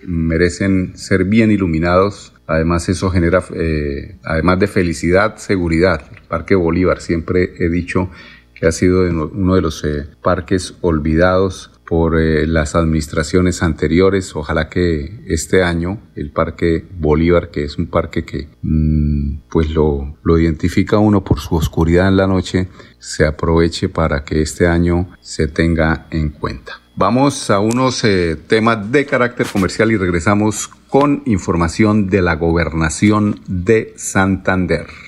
merecen 0.07 0.97
ser 0.97 1.25
bien 1.25 1.51
iluminados. 1.51 2.33
Además, 2.47 2.89
eso 2.89 3.11
genera, 3.11 3.45
eh, 3.55 4.17
además 4.25 4.59
de 4.59 4.67
felicidad, 4.67 5.37
seguridad. 5.37 6.03
El 6.15 6.23
Parque 6.23 6.55
Bolívar, 6.55 7.01
siempre 7.01 7.53
he 7.59 7.69
dicho 7.69 8.11
que 8.55 8.67
ha 8.67 8.73
sido 8.73 9.03
uno 9.09 9.55
de 9.55 9.61
los 9.61 9.85
eh, 9.85 10.07
parques 10.23 10.75
olvidados 10.81 11.71
por 11.87 12.19
eh, 12.19 12.47
las 12.47 12.75
administraciones 12.75 13.63
anteriores. 13.63 14.35
Ojalá 14.35 14.69
que 14.69 15.21
este 15.27 15.63
año 15.63 16.01
el 16.17 16.31
Parque 16.31 16.85
Bolívar, 16.99 17.51
que 17.51 17.65
es 17.65 17.79
un 17.79 17.87
parque 17.87 18.25
que 18.25 18.49
mm, 18.63 19.43
pues 19.49 19.71
lo, 19.71 20.17
lo 20.23 20.39
identifica 20.39 20.99
uno 20.99 21.23
por 21.23 21.39
su 21.39 21.55
oscuridad 21.55 22.09
en 22.09 22.17
la 22.17 22.27
noche, 22.27 22.69
se 22.99 23.25
aproveche 23.25 23.89
para 23.89 24.25
que 24.25 24.43
este 24.43 24.67
año 24.67 25.11
se 25.21 25.47
tenga 25.47 26.09
en 26.11 26.31
cuenta. 26.31 26.81
Vamos 26.99 27.49
a 27.51 27.61
unos 27.61 28.03
eh, 28.03 28.35
temas 28.35 28.91
de 28.91 29.07
carácter 29.07 29.47
comercial 29.47 29.93
y 29.93 29.97
regresamos 29.97 30.67
con 30.89 31.23
información 31.27 32.09
de 32.09 32.23
la 32.23 32.35
gobernación 32.35 33.41
de 33.47 33.95
Santander. 33.97 35.08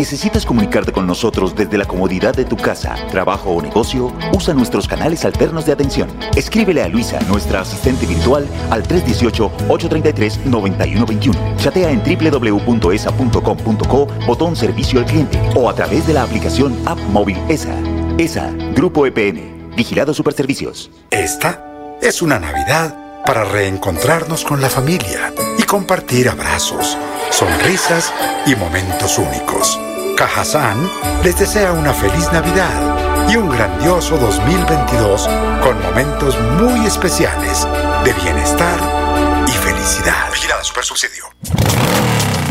¿Necesitas 0.00 0.46
comunicarte 0.46 0.92
con 0.92 1.06
nosotros 1.06 1.54
desde 1.54 1.76
la 1.76 1.84
comodidad 1.84 2.34
de 2.34 2.46
tu 2.46 2.56
casa, 2.56 2.94
trabajo 3.10 3.50
o 3.50 3.60
negocio? 3.60 4.10
Usa 4.34 4.54
nuestros 4.54 4.88
canales 4.88 5.26
alternos 5.26 5.66
de 5.66 5.72
atención. 5.72 6.08
Escríbele 6.34 6.82
a 6.82 6.88
Luisa, 6.88 7.20
nuestra 7.28 7.60
asistente 7.60 8.06
virtual, 8.06 8.48
al 8.70 8.82
318-833-9121. 8.84 11.56
Chatea 11.58 11.90
en 11.90 12.02
www.esa.com.co, 12.02 14.06
botón 14.26 14.56
servicio 14.56 15.00
al 15.00 15.04
cliente 15.04 15.38
o 15.54 15.68
a 15.68 15.74
través 15.74 16.06
de 16.06 16.14
la 16.14 16.22
aplicación 16.22 16.74
App 16.86 16.98
Móvil 17.10 17.36
ESA. 17.50 17.76
ESA, 18.16 18.50
Grupo 18.74 19.04
EPN, 19.04 19.74
Vigilado 19.76 20.14
Superservicios. 20.14 20.90
Esta 21.10 21.62
es 22.00 22.22
una 22.22 22.38
Navidad 22.38 23.09
para 23.24 23.44
reencontrarnos 23.44 24.44
con 24.44 24.60
la 24.60 24.68
familia 24.68 25.32
y 25.58 25.62
compartir 25.62 26.28
abrazos, 26.28 26.96
sonrisas 27.30 28.12
y 28.46 28.54
momentos 28.56 29.18
únicos. 29.18 29.78
Cajazán 30.16 30.90
les 31.24 31.38
desea 31.38 31.72
una 31.72 31.92
feliz 31.92 32.30
Navidad 32.32 33.28
y 33.30 33.36
un 33.36 33.48
grandioso 33.48 34.18
2022 34.18 35.28
con 35.62 35.80
momentos 35.82 36.38
muy 36.60 36.86
especiales 36.86 37.66
de 38.04 38.12
bienestar 38.14 38.78
y 39.46 39.52
felicidad. 39.52 40.30
Vigilada 40.32 40.64
Super 40.64 40.84
Subsidio. 40.84 42.09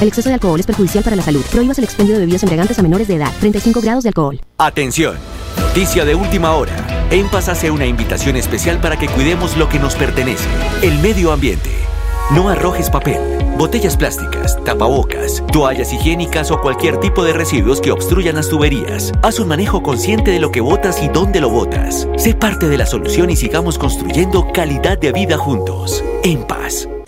El 0.00 0.08
exceso 0.08 0.28
de 0.28 0.34
alcohol 0.34 0.60
es 0.60 0.66
perjudicial 0.66 1.02
para 1.02 1.16
la 1.16 1.22
salud. 1.22 1.44
Prohíbas 1.50 1.78
el 1.78 1.84
expendio 1.84 2.14
de 2.14 2.20
bebidas 2.20 2.42
embriagantes 2.44 2.78
a 2.78 2.82
menores 2.82 3.08
de 3.08 3.16
edad. 3.16 3.32
35 3.40 3.80
grados 3.80 4.04
de 4.04 4.10
alcohol. 4.10 4.40
Atención, 4.58 5.16
noticia 5.60 6.04
de 6.04 6.14
última 6.14 6.52
hora. 6.52 7.08
En 7.10 7.28
Paz 7.28 7.48
hace 7.48 7.70
una 7.70 7.86
invitación 7.86 8.36
especial 8.36 8.80
para 8.80 8.96
que 8.96 9.08
cuidemos 9.08 9.56
lo 9.56 9.68
que 9.68 9.78
nos 9.78 9.96
pertenece, 9.96 10.48
el 10.82 10.98
medio 11.00 11.32
ambiente. 11.32 11.70
No 12.30 12.48
arrojes 12.48 12.90
papel, 12.90 13.18
botellas 13.56 13.96
plásticas, 13.96 14.62
tapabocas, 14.62 15.42
toallas 15.50 15.92
higiénicas 15.92 16.50
o 16.50 16.60
cualquier 16.60 16.98
tipo 17.00 17.24
de 17.24 17.32
residuos 17.32 17.80
que 17.80 17.90
obstruyan 17.90 18.36
las 18.36 18.50
tuberías. 18.50 19.12
Haz 19.22 19.40
un 19.40 19.48
manejo 19.48 19.82
consciente 19.82 20.30
de 20.30 20.38
lo 20.38 20.52
que 20.52 20.60
botas 20.60 21.02
y 21.02 21.08
dónde 21.08 21.40
lo 21.40 21.48
botas. 21.48 22.06
Sé 22.18 22.34
parte 22.34 22.68
de 22.68 22.78
la 22.78 22.86
solución 22.86 23.30
y 23.30 23.36
sigamos 23.36 23.78
construyendo 23.78 24.52
calidad 24.52 24.98
de 24.98 25.10
vida 25.12 25.38
juntos. 25.38 26.04
En 26.22 26.44
paz. 26.46 26.86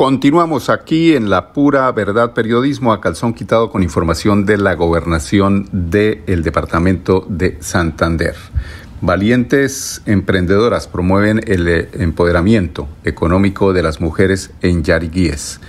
Continuamos 0.00 0.70
aquí 0.70 1.14
en 1.14 1.28
la 1.28 1.52
pura 1.52 1.92
verdad 1.92 2.32
periodismo 2.32 2.94
a 2.94 3.02
calzón 3.02 3.34
quitado 3.34 3.70
con 3.70 3.82
información 3.82 4.46
de 4.46 4.56
la 4.56 4.72
gobernación 4.72 5.68
del 5.72 6.42
departamento 6.42 7.26
de 7.28 7.58
Santander. 7.60 8.34
Valientes 9.02 10.00
emprendedoras 10.06 10.88
promueven 10.88 11.42
el 11.46 11.68
eh, 11.68 11.90
empoderamiento 11.98 12.88
económico 13.04 13.74
de 13.74 13.82
las 13.82 14.00
mujeres 14.00 14.52
en 14.62 14.84
Yariguíes. 14.84 15.60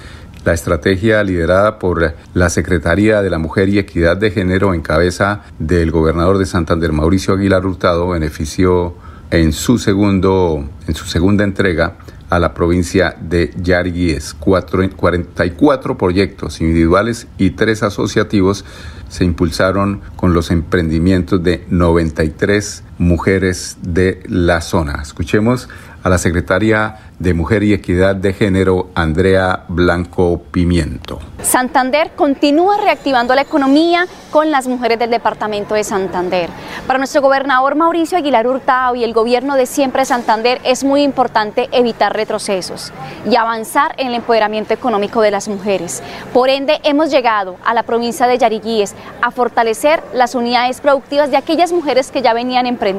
La 0.46 0.54
estrategia 0.54 1.22
liderada 1.26 1.78
por 1.78 2.16
la 2.34 2.50
Secretaría 2.50 3.22
de 3.22 3.30
la 3.30 3.38
Mujer 3.38 3.68
y 3.68 3.80
Equidad 3.80 4.16
de 4.16 4.32
Género 4.32 4.74
en 4.74 4.80
cabeza 4.80 5.42
del 5.60 5.92
gobernador 5.92 6.38
de 6.38 6.46
Santander, 6.46 6.94
Mauricio 6.94 7.34
Aguilar 7.34 7.66
Hurtado, 7.66 8.08
benefició 8.08 8.96
en 9.30 9.52
su, 9.52 9.78
segundo, 9.78 10.70
en 10.88 10.96
su 10.96 11.04
segunda 11.04 11.44
entrega 11.44 11.98
a 12.32 12.40
la 12.40 12.54
provincia 12.54 13.16
de 13.22 13.52
Yariguíes. 13.62 14.34
Cuatro- 14.34 14.90
44 14.90 15.98
proyectos 15.98 16.62
individuales 16.62 17.28
y 17.38 17.52
tres 17.52 17.84
asociativos 17.84 18.64
se 19.10 19.26
impulsaron 19.26 20.00
con 20.16 20.34
los 20.34 20.50
emprendimientos 20.50 21.44
de 21.44 21.66
93 21.70 22.84
mujeres 23.02 23.78
de 23.82 24.22
la 24.28 24.62
zona. 24.62 25.00
Escuchemos 25.02 25.68
a 26.04 26.10
la 26.10 26.18
secretaria 26.18 26.98
de 27.20 27.34
Mujer 27.36 27.62
y 27.62 27.74
Equidad 27.74 28.16
de 28.16 28.34
Género, 28.34 28.90
Andrea 28.96 29.66
Blanco 29.68 30.42
Pimiento. 30.52 31.20
Santander 31.44 32.12
continúa 32.16 32.78
reactivando 32.78 33.36
la 33.36 33.42
economía 33.42 34.08
con 34.32 34.50
las 34.50 34.68
mujeres 34.68 34.98
del 34.98 35.12
departamento 35.12 35.76
de 35.76 35.84
Santander. 35.84 36.50
Para 36.88 36.98
nuestro 36.98 37.22
gobernador 37.22 37.76
Mauricio 37.76 38.18
Aguilar 38.18 38.48
Hurtado 38.48 38.96
y 38.96 39.04
el 39.04 39.14
gobierno 39.14 39.56
de 39.56 39.68
Siempre 39.68 40.06
Santander 40.06 40.60
es 40.64 40.84
muy 40.84 41.04
importante 41.04 41.70
evitar 41.72 42.16
retrocesos 42.16 42.92
y 43.30 43.36
avanzar 43.36 43.94
en 43.98 44.08
el 44.08 44.16
empoderamiento 44.16 44.74
económico 44.74 45.22
de 45.22 45.32
las 45.32 45.48
mujeres. 45.48 46.02
Por 46.34 46.50
ende, 46.50 46.80
hemos 46.84 47.12
llegado 47.12 47.58
a 47.64 47.76
la 47.76 47.84
provincia 47.84 48.26
de 48.26 48.40
Yariguíes 48.40 48.96
a 49.22 49.30
fortalecer 49.30 50.02
las 50.14 50.34
unidades 50.34 50.82
productivas 50.82 51.30
de 51.30 51.38
aquellas 51.38 51.72
mujeres 51.72 52.10
que 52.10 52.24
ya 52.24 52.34
venían 52.34 52.66
emprendiendo. 52.66 52.91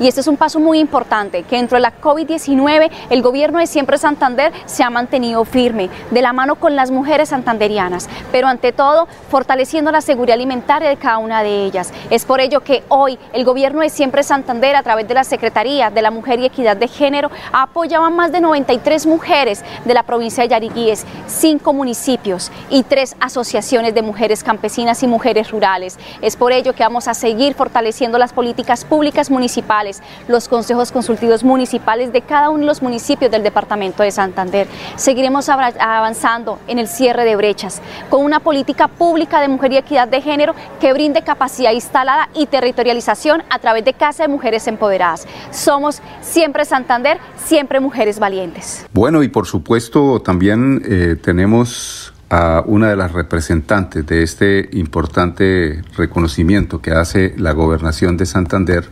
Y 0.00 0.08
este 0.08 0.20
es 0.20 0.26
un 0.26 0.36
paso 0.36 0.60
muy 0.60 0.78
importante 0.78 1.42
que 1.42 1.56
dentro 1.56 1.76
de 1.76 1.82
la 1.82 2.00
COVID-19 2.00 2.90
el 3.10 3.22
gobierno 3.22 3.58
de 3.58 3.66
Siempre 3.66 3.98
Santander 3.98 4.52
se 4.66 4.82
ha 4.82 4.90
mantenido 4.90 5.44
firme, 5.44 5.90
de 6.10 6.22
la 6.22 6.32
mano 6.32 6.56
con 6.56 6.76
las 6.76 6.90
mujeres 6.90 7.30
santanderianas, 7.30 8.08
pero 8.32 8.46
ante 8.46 8.72
todo 8.72 9.08
fortaleciendo 9.30 9.90
la 9.90 10.00
seguridad 10.00 10.34
alimentaria 10.34 10.88
de 10.88 10.96
cada 10.96 11.18
una 11.18 11.42
de 11.42 11.64
ellas. 11.64 11.92
Es 12.10 12.24
por 12.24 12.40
ello 12.40 12.60
que 12.60 12.84
hoy 12.88 13.18
el 13.32 13.44
gobierno 13.44 13.80
de 13.80 13.88
Siempre 13.88 14.22
Santander, 14.22 14.76
a 14.76 14.82
través 14.82 15.08
de 15.08 15.14
la 15.14 15.24
Secretaría 15.24 15.90
de 15.90 16.02
la 16.02 16.10
Mujer 16.10 16.38
y 16.40 16.46
Equidad 16.46 16.76
de 16.76 16.88
Género, 16.88 17.30
ha 17.52 17.62
apoyado 17.62 18.04
a 18.04 18.10
más 18.10 18.32
de 18.32 18.40
93 18.40 19.06
mujeres 19.06 19.64
de 19.84 19.94
la 19.94 20.02
provincia 20.02 20.42
de 20.42 20.48
Yariguíes, 20.50 21.04
cinco 21.26 21.72
municipios 21.72 22.50
y 22.70 22.82
tres 22.82 23.16
asociaciones 23.20 23.94
de 23.94 24.02
mujeres 24.02 24.44
campesinas 24.44 25.02
y 25.02 25.06
mujeres 25.06 25.50
rurales. 25.50 25.98
Es 26.20 26.36
por 26.36 26.52
ello 26.52 26.74
que 26.74 26.82
vamos 26.82 27.08
a 27.08 27.14
seguir 27.14 27.54
fortaleciendo 27.54 28.18
las 28.18 28.32
políticas 28.32 28.84
públicas 28.84 29.15
municipales, 29.30 30.02
los 30.28 30.48
consejos 30.48 30.92
consultivos 30.92 31.42
municipales 31.42 32.12
de 32.12 32.22
cada 32.22 32.50
uno 32.50 32.60
de 32.60 32.66
los 32.66 32.82
municipios 32.82 33.30
del 33.30 33.42
departamento 33.42 34.02
de 34.02 34.10
Santander. 34.10 34.66
Seguiremos 34.96 35.48
avanzando 35.48 36.58
en 36.66 36.78
el 36.78 36.88
cierre 36.88 37.24
de 37.24 37.36
brechas 37.36 37.80
con 38.10 38.24
una 38.24 38.40
política 38.40 38.88
pública 38.88 39.40
de 39.40 39.48
mujer 39.48 39.72
y 39.72 39.76
equidad 39.78 40.08
de 40.08 40.20
género 40.20 40.54
que 40.80 40.92
brinde 40.92 41.22
capacidad 41.22 41.72
instalada 41.72 42.28
y 42.34 42.46
territorialización 42.46 43.42
a 43.50 43.58
través 43.58 43.84
de 43.84 43.94
Casa 43.94 44.24
de 44.24 44.28
Mujeres 44.28 44.66
Empoderadas. 44.66 45.26
Somos 45.50 46.00
siempre 46.20 46.64
Santander, 46.64 47.18
siempre 47.36 47.80
mujeres 47.80 48.18
valientes. 48.18 48.86
Bueno, 48.92 49.22
y 49.22 49.28
por 49.28 49.46
supuesto 49.46 50.20
también 50.20 50.82
eh, 50.84 51.16
tenemos 51.22 52.12
a 52.30 52.62
una 52.66 52.88
de 52.88 52.96
las 52.96 53.12
representantes 53.12 54.06
de 54.06 54.22
este 54.22 54.68
importante 54.72 55.82
reconocimiento 55.96 56.80
que 56.80 56.92
hace 56.92 57.34
la 57.36 57.52
gobernación 57.52 58.16
de 58.16 58.26
Santander. 58.26 58.88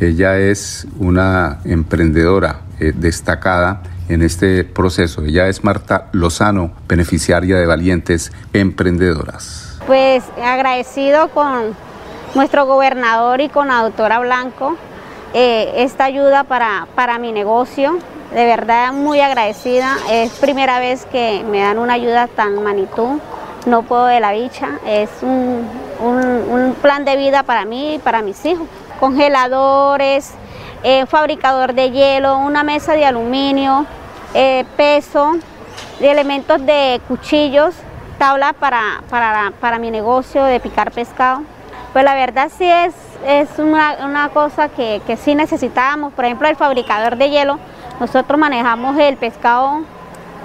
Ella 0.00 0.38
es 0.38 0.86
una 0.98 1.60
emprendedora 1.64 2.60
eh, 2.80 2.92
destacada 2.94 3.82
en 4.08 4.22
este 4.22 4.64
proceso. 4.64 5.22
Ella 5.22 5.48
es 5.48 5.64
Marta 5.64 6.08
Lozano, 6.12 6.72
beneficiaria 6.88 7.56
de 7.56 7.66
Valientes 7.66 8.32
Emprendedoras. 8.52 9.78
Pues 9.86 10.24
agradecido 10.42 11.28
con 11.28 11.74
nuestro 12.34 12.66
gobernador 12.66 13.40
y 13.40 13.48
con 13.48 13.68
la 13.68 13.82
doctora 13.82 14.18
Blanco 14.18 14.76
eh, 15.34 15.84
esta 15.84 16.04
ayuda 16.04 16.44
para, 16.44 16.86
para 16.94 17.18
mi 17.18 17.32
negocio. 17.32 17.98
De 18.32 18.44
verdad 18.44 18.92
muy 18.92 19.20
agradecida. 19.20 19.96
Es 20.10 20.32
primera 20.32 20.78
vez 20.78 21.06
que 21.06 21.44
me 21.48 21.60
dan 21.60 21.78
una 21.78 21.94
ayuda 21.94 22.26
tan 22.26 22.62
magnitud. 22.62 23.20
No 23.66 23.82
puedo 23.82 24.06
de 24.06 24.20
la 24.20 24.32
bicha. 24.32 24.78
Es 24.86 25.10
un, 25.22 25.68
un, 26.00 26.76
plan 26.82 27.04
de 27.04 27.16
vida 27.16 27.42
para 27.42 27.64
mí 27.64 27.94
y 27.94 27.98
para 27.98 28.22
mis 28.22 28.44
hijos. 28.44 28.66
Congeladores, 29.00 30.32
eh, 30.82 31.06
fabricador 31.06 31.74
de 31.74 31.90
hielo, 31.90 32.38
una 32.38 32.62
mesa 32.62 32.92
de 32.94 33.04
aluminio, 33.04 33.86
eh, 34.34 34.64
peso, 34.76 35.36
elementos 36.00 36.64
de 36.64 37.00
cuchillos, 37.08 37.74
tabla 38.18 38.52
para, 38.52 39.02
para, 39.10 39.52
para, 39.60 39.78
mi 39.78 39.90
negocio 39.90 40.44
de 40.44 40.60
picar 40.60 40.92
pescado. 40.92 41.42
Pues 41.92 42.04
la 42.04 42.14
verdad 42.14 42.50
sí 42.56 42.64
es, 42.64 42.94
es 43.26 43.58
una, 43.58 43.96
una 44.04 44.28
cosa 44.28 44.68
que, 44.68 45.00
que 45.06 45.16
sí 45.16 45.34
necesitábamos. 45.34 46.12
Por 46.12 46.24
ejemplo, 46.24 46.48
el 46.48 46.56
fabricador 46.56 47.16
de 47.16 47.30
hielo, 47.30 47.58
nosotros 48.00 48.38
manejamos 48.38 48.98
el 48.98 49.16
pescado 49.16 49.80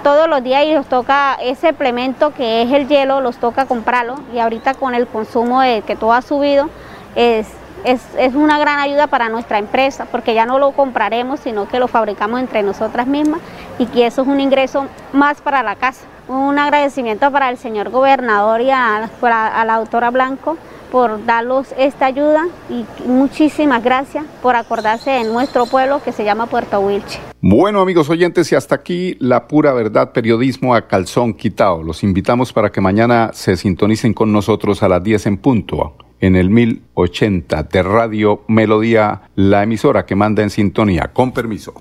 todos 0.02 0.28
los 0.28 0.42
días 0.42 0.64
y 0.64 0.74
nos 0.74 0.86
toca 0.86 1.34
ese 1.40 1.68
implemento 1.68 2.32
que 2.32 2.62
es 2.62 2.72
el 2.72 2.88
hielo, 2.88 3.20
los 3.20 3.36
toca 3.36 3.66
comprarlo 3.66 4.16
y 4.34 4.38
ahorita 4.38 4.74
con 4.74 4.94
el 4.94 5.06
consumo 5.06 5.60
de 5.60 5.82
que 5.82 5.94
todo 5.94 6.12
ha 6.12 6.22
subido, 6.22 6.68
es, 7.14 7.46
es, 7.84 8.02
es, 8.18 8.34
una 8.34 8.58
gran 8.58 8.78
ayuda 8.80 9.06
para 9.06 9.28
nuestra 9.28 9.58
empresa 9.58 10.06
porque 10.10 10.34
ya 10.34 10.46
no 10.46 10.58
lo 10.58 10.72
compraremos, 10.72 11.40
sino 11.40 11.68
que 11.68 11.78
lo 11.78 11.88
fabricamos 11.88 12.40
entre 12.40 12.62
nosotras 12.62 13.06
mismas 13.06 13.40
y 13.78 13.86
que 13.86 14.06
eso 14.06 14.22
es 14.22 14.28
un 14.28 14.40
ingreso 14.40 14.86
más 15.12 15.40
para 15.40 15.62
la 15.62 15.76
casa. 15.76 16.06
Un 16.28 16.58
agradecimiento 16.58 17.30
para 17.30 17.50
el 17.50 17.58
señor 17.58 17.90
gobernador 17.90 18.60
y 18.60 18.70
a, 18.70 19.10
a 19.22 19.64
la 19.64 19.74
autora 19.74 20.10
Blanco 20.10 20.56
por 20.92 21.24
darnos 21.24 21.74
esta 21.78 22.04
ayuda 22.04 22.46
y 22.68 22.84
muchísimas 23.08 23.82
gracias 23.82 24.26
por 24.42 24.54
acordarse 24.54 25.10
de 25.10 25.24
nuestro 25.24 25.64
pueblo 25.64 26.02
que 26.04 26.12
se 26.12 26.22
llama 26.22 26.46
Puerto 26.46 26.78
Wilche. 26.80 27.18
Bueno 27.40 27.80
amigos 27.80 28.10
oyentes 28.10 28.52
y 28.52 28.54
hasta 28.54 28.74
aquí 28.74 29.16
la 29.18 29.48
pura 29.48 29.72
verdad 29.72 30.12
periodismo 30.12 30.74
a 30.74 30.86
calzón 30.86 31.32
quitado. 31.32 31.82
Los 31.82 32.04
invitamos 32.04 32.52
para 32.52 32.70
que 32.70 32.82
mañana 32.82 33.30
se 33.32 33.56
sintonicen 33.56 34.12
con 34.12 34.32
nosotros 34.32 34.82
a 34.82 34.88
las 34.88 35.02
10 35.02 35.26
en 35.26 35.38
punto 35.38 35.96
en 36.20 36.36
el 36.36 36.50
1080 36.50 37.64
de 37.64 37.82
Radio 37.82 38.42
Melodía, 38.46 39.22
la 39.34 39.64
emisora 39.64 40.06
que 40.06 40.14
manda 40.14 40.42
en 40.42 40.50
sintonía. 40.50 41.10
Con 41.12 41.32
permiso. 41.32 41.74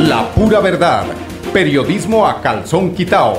La 0.00 0.28
pura 0.34 0.60
verdad, 0.60 1.06
periodismo 1.54 2.26
a 2.26 2.42
calzón 2.42 2.94
quitao, 2.94 3.38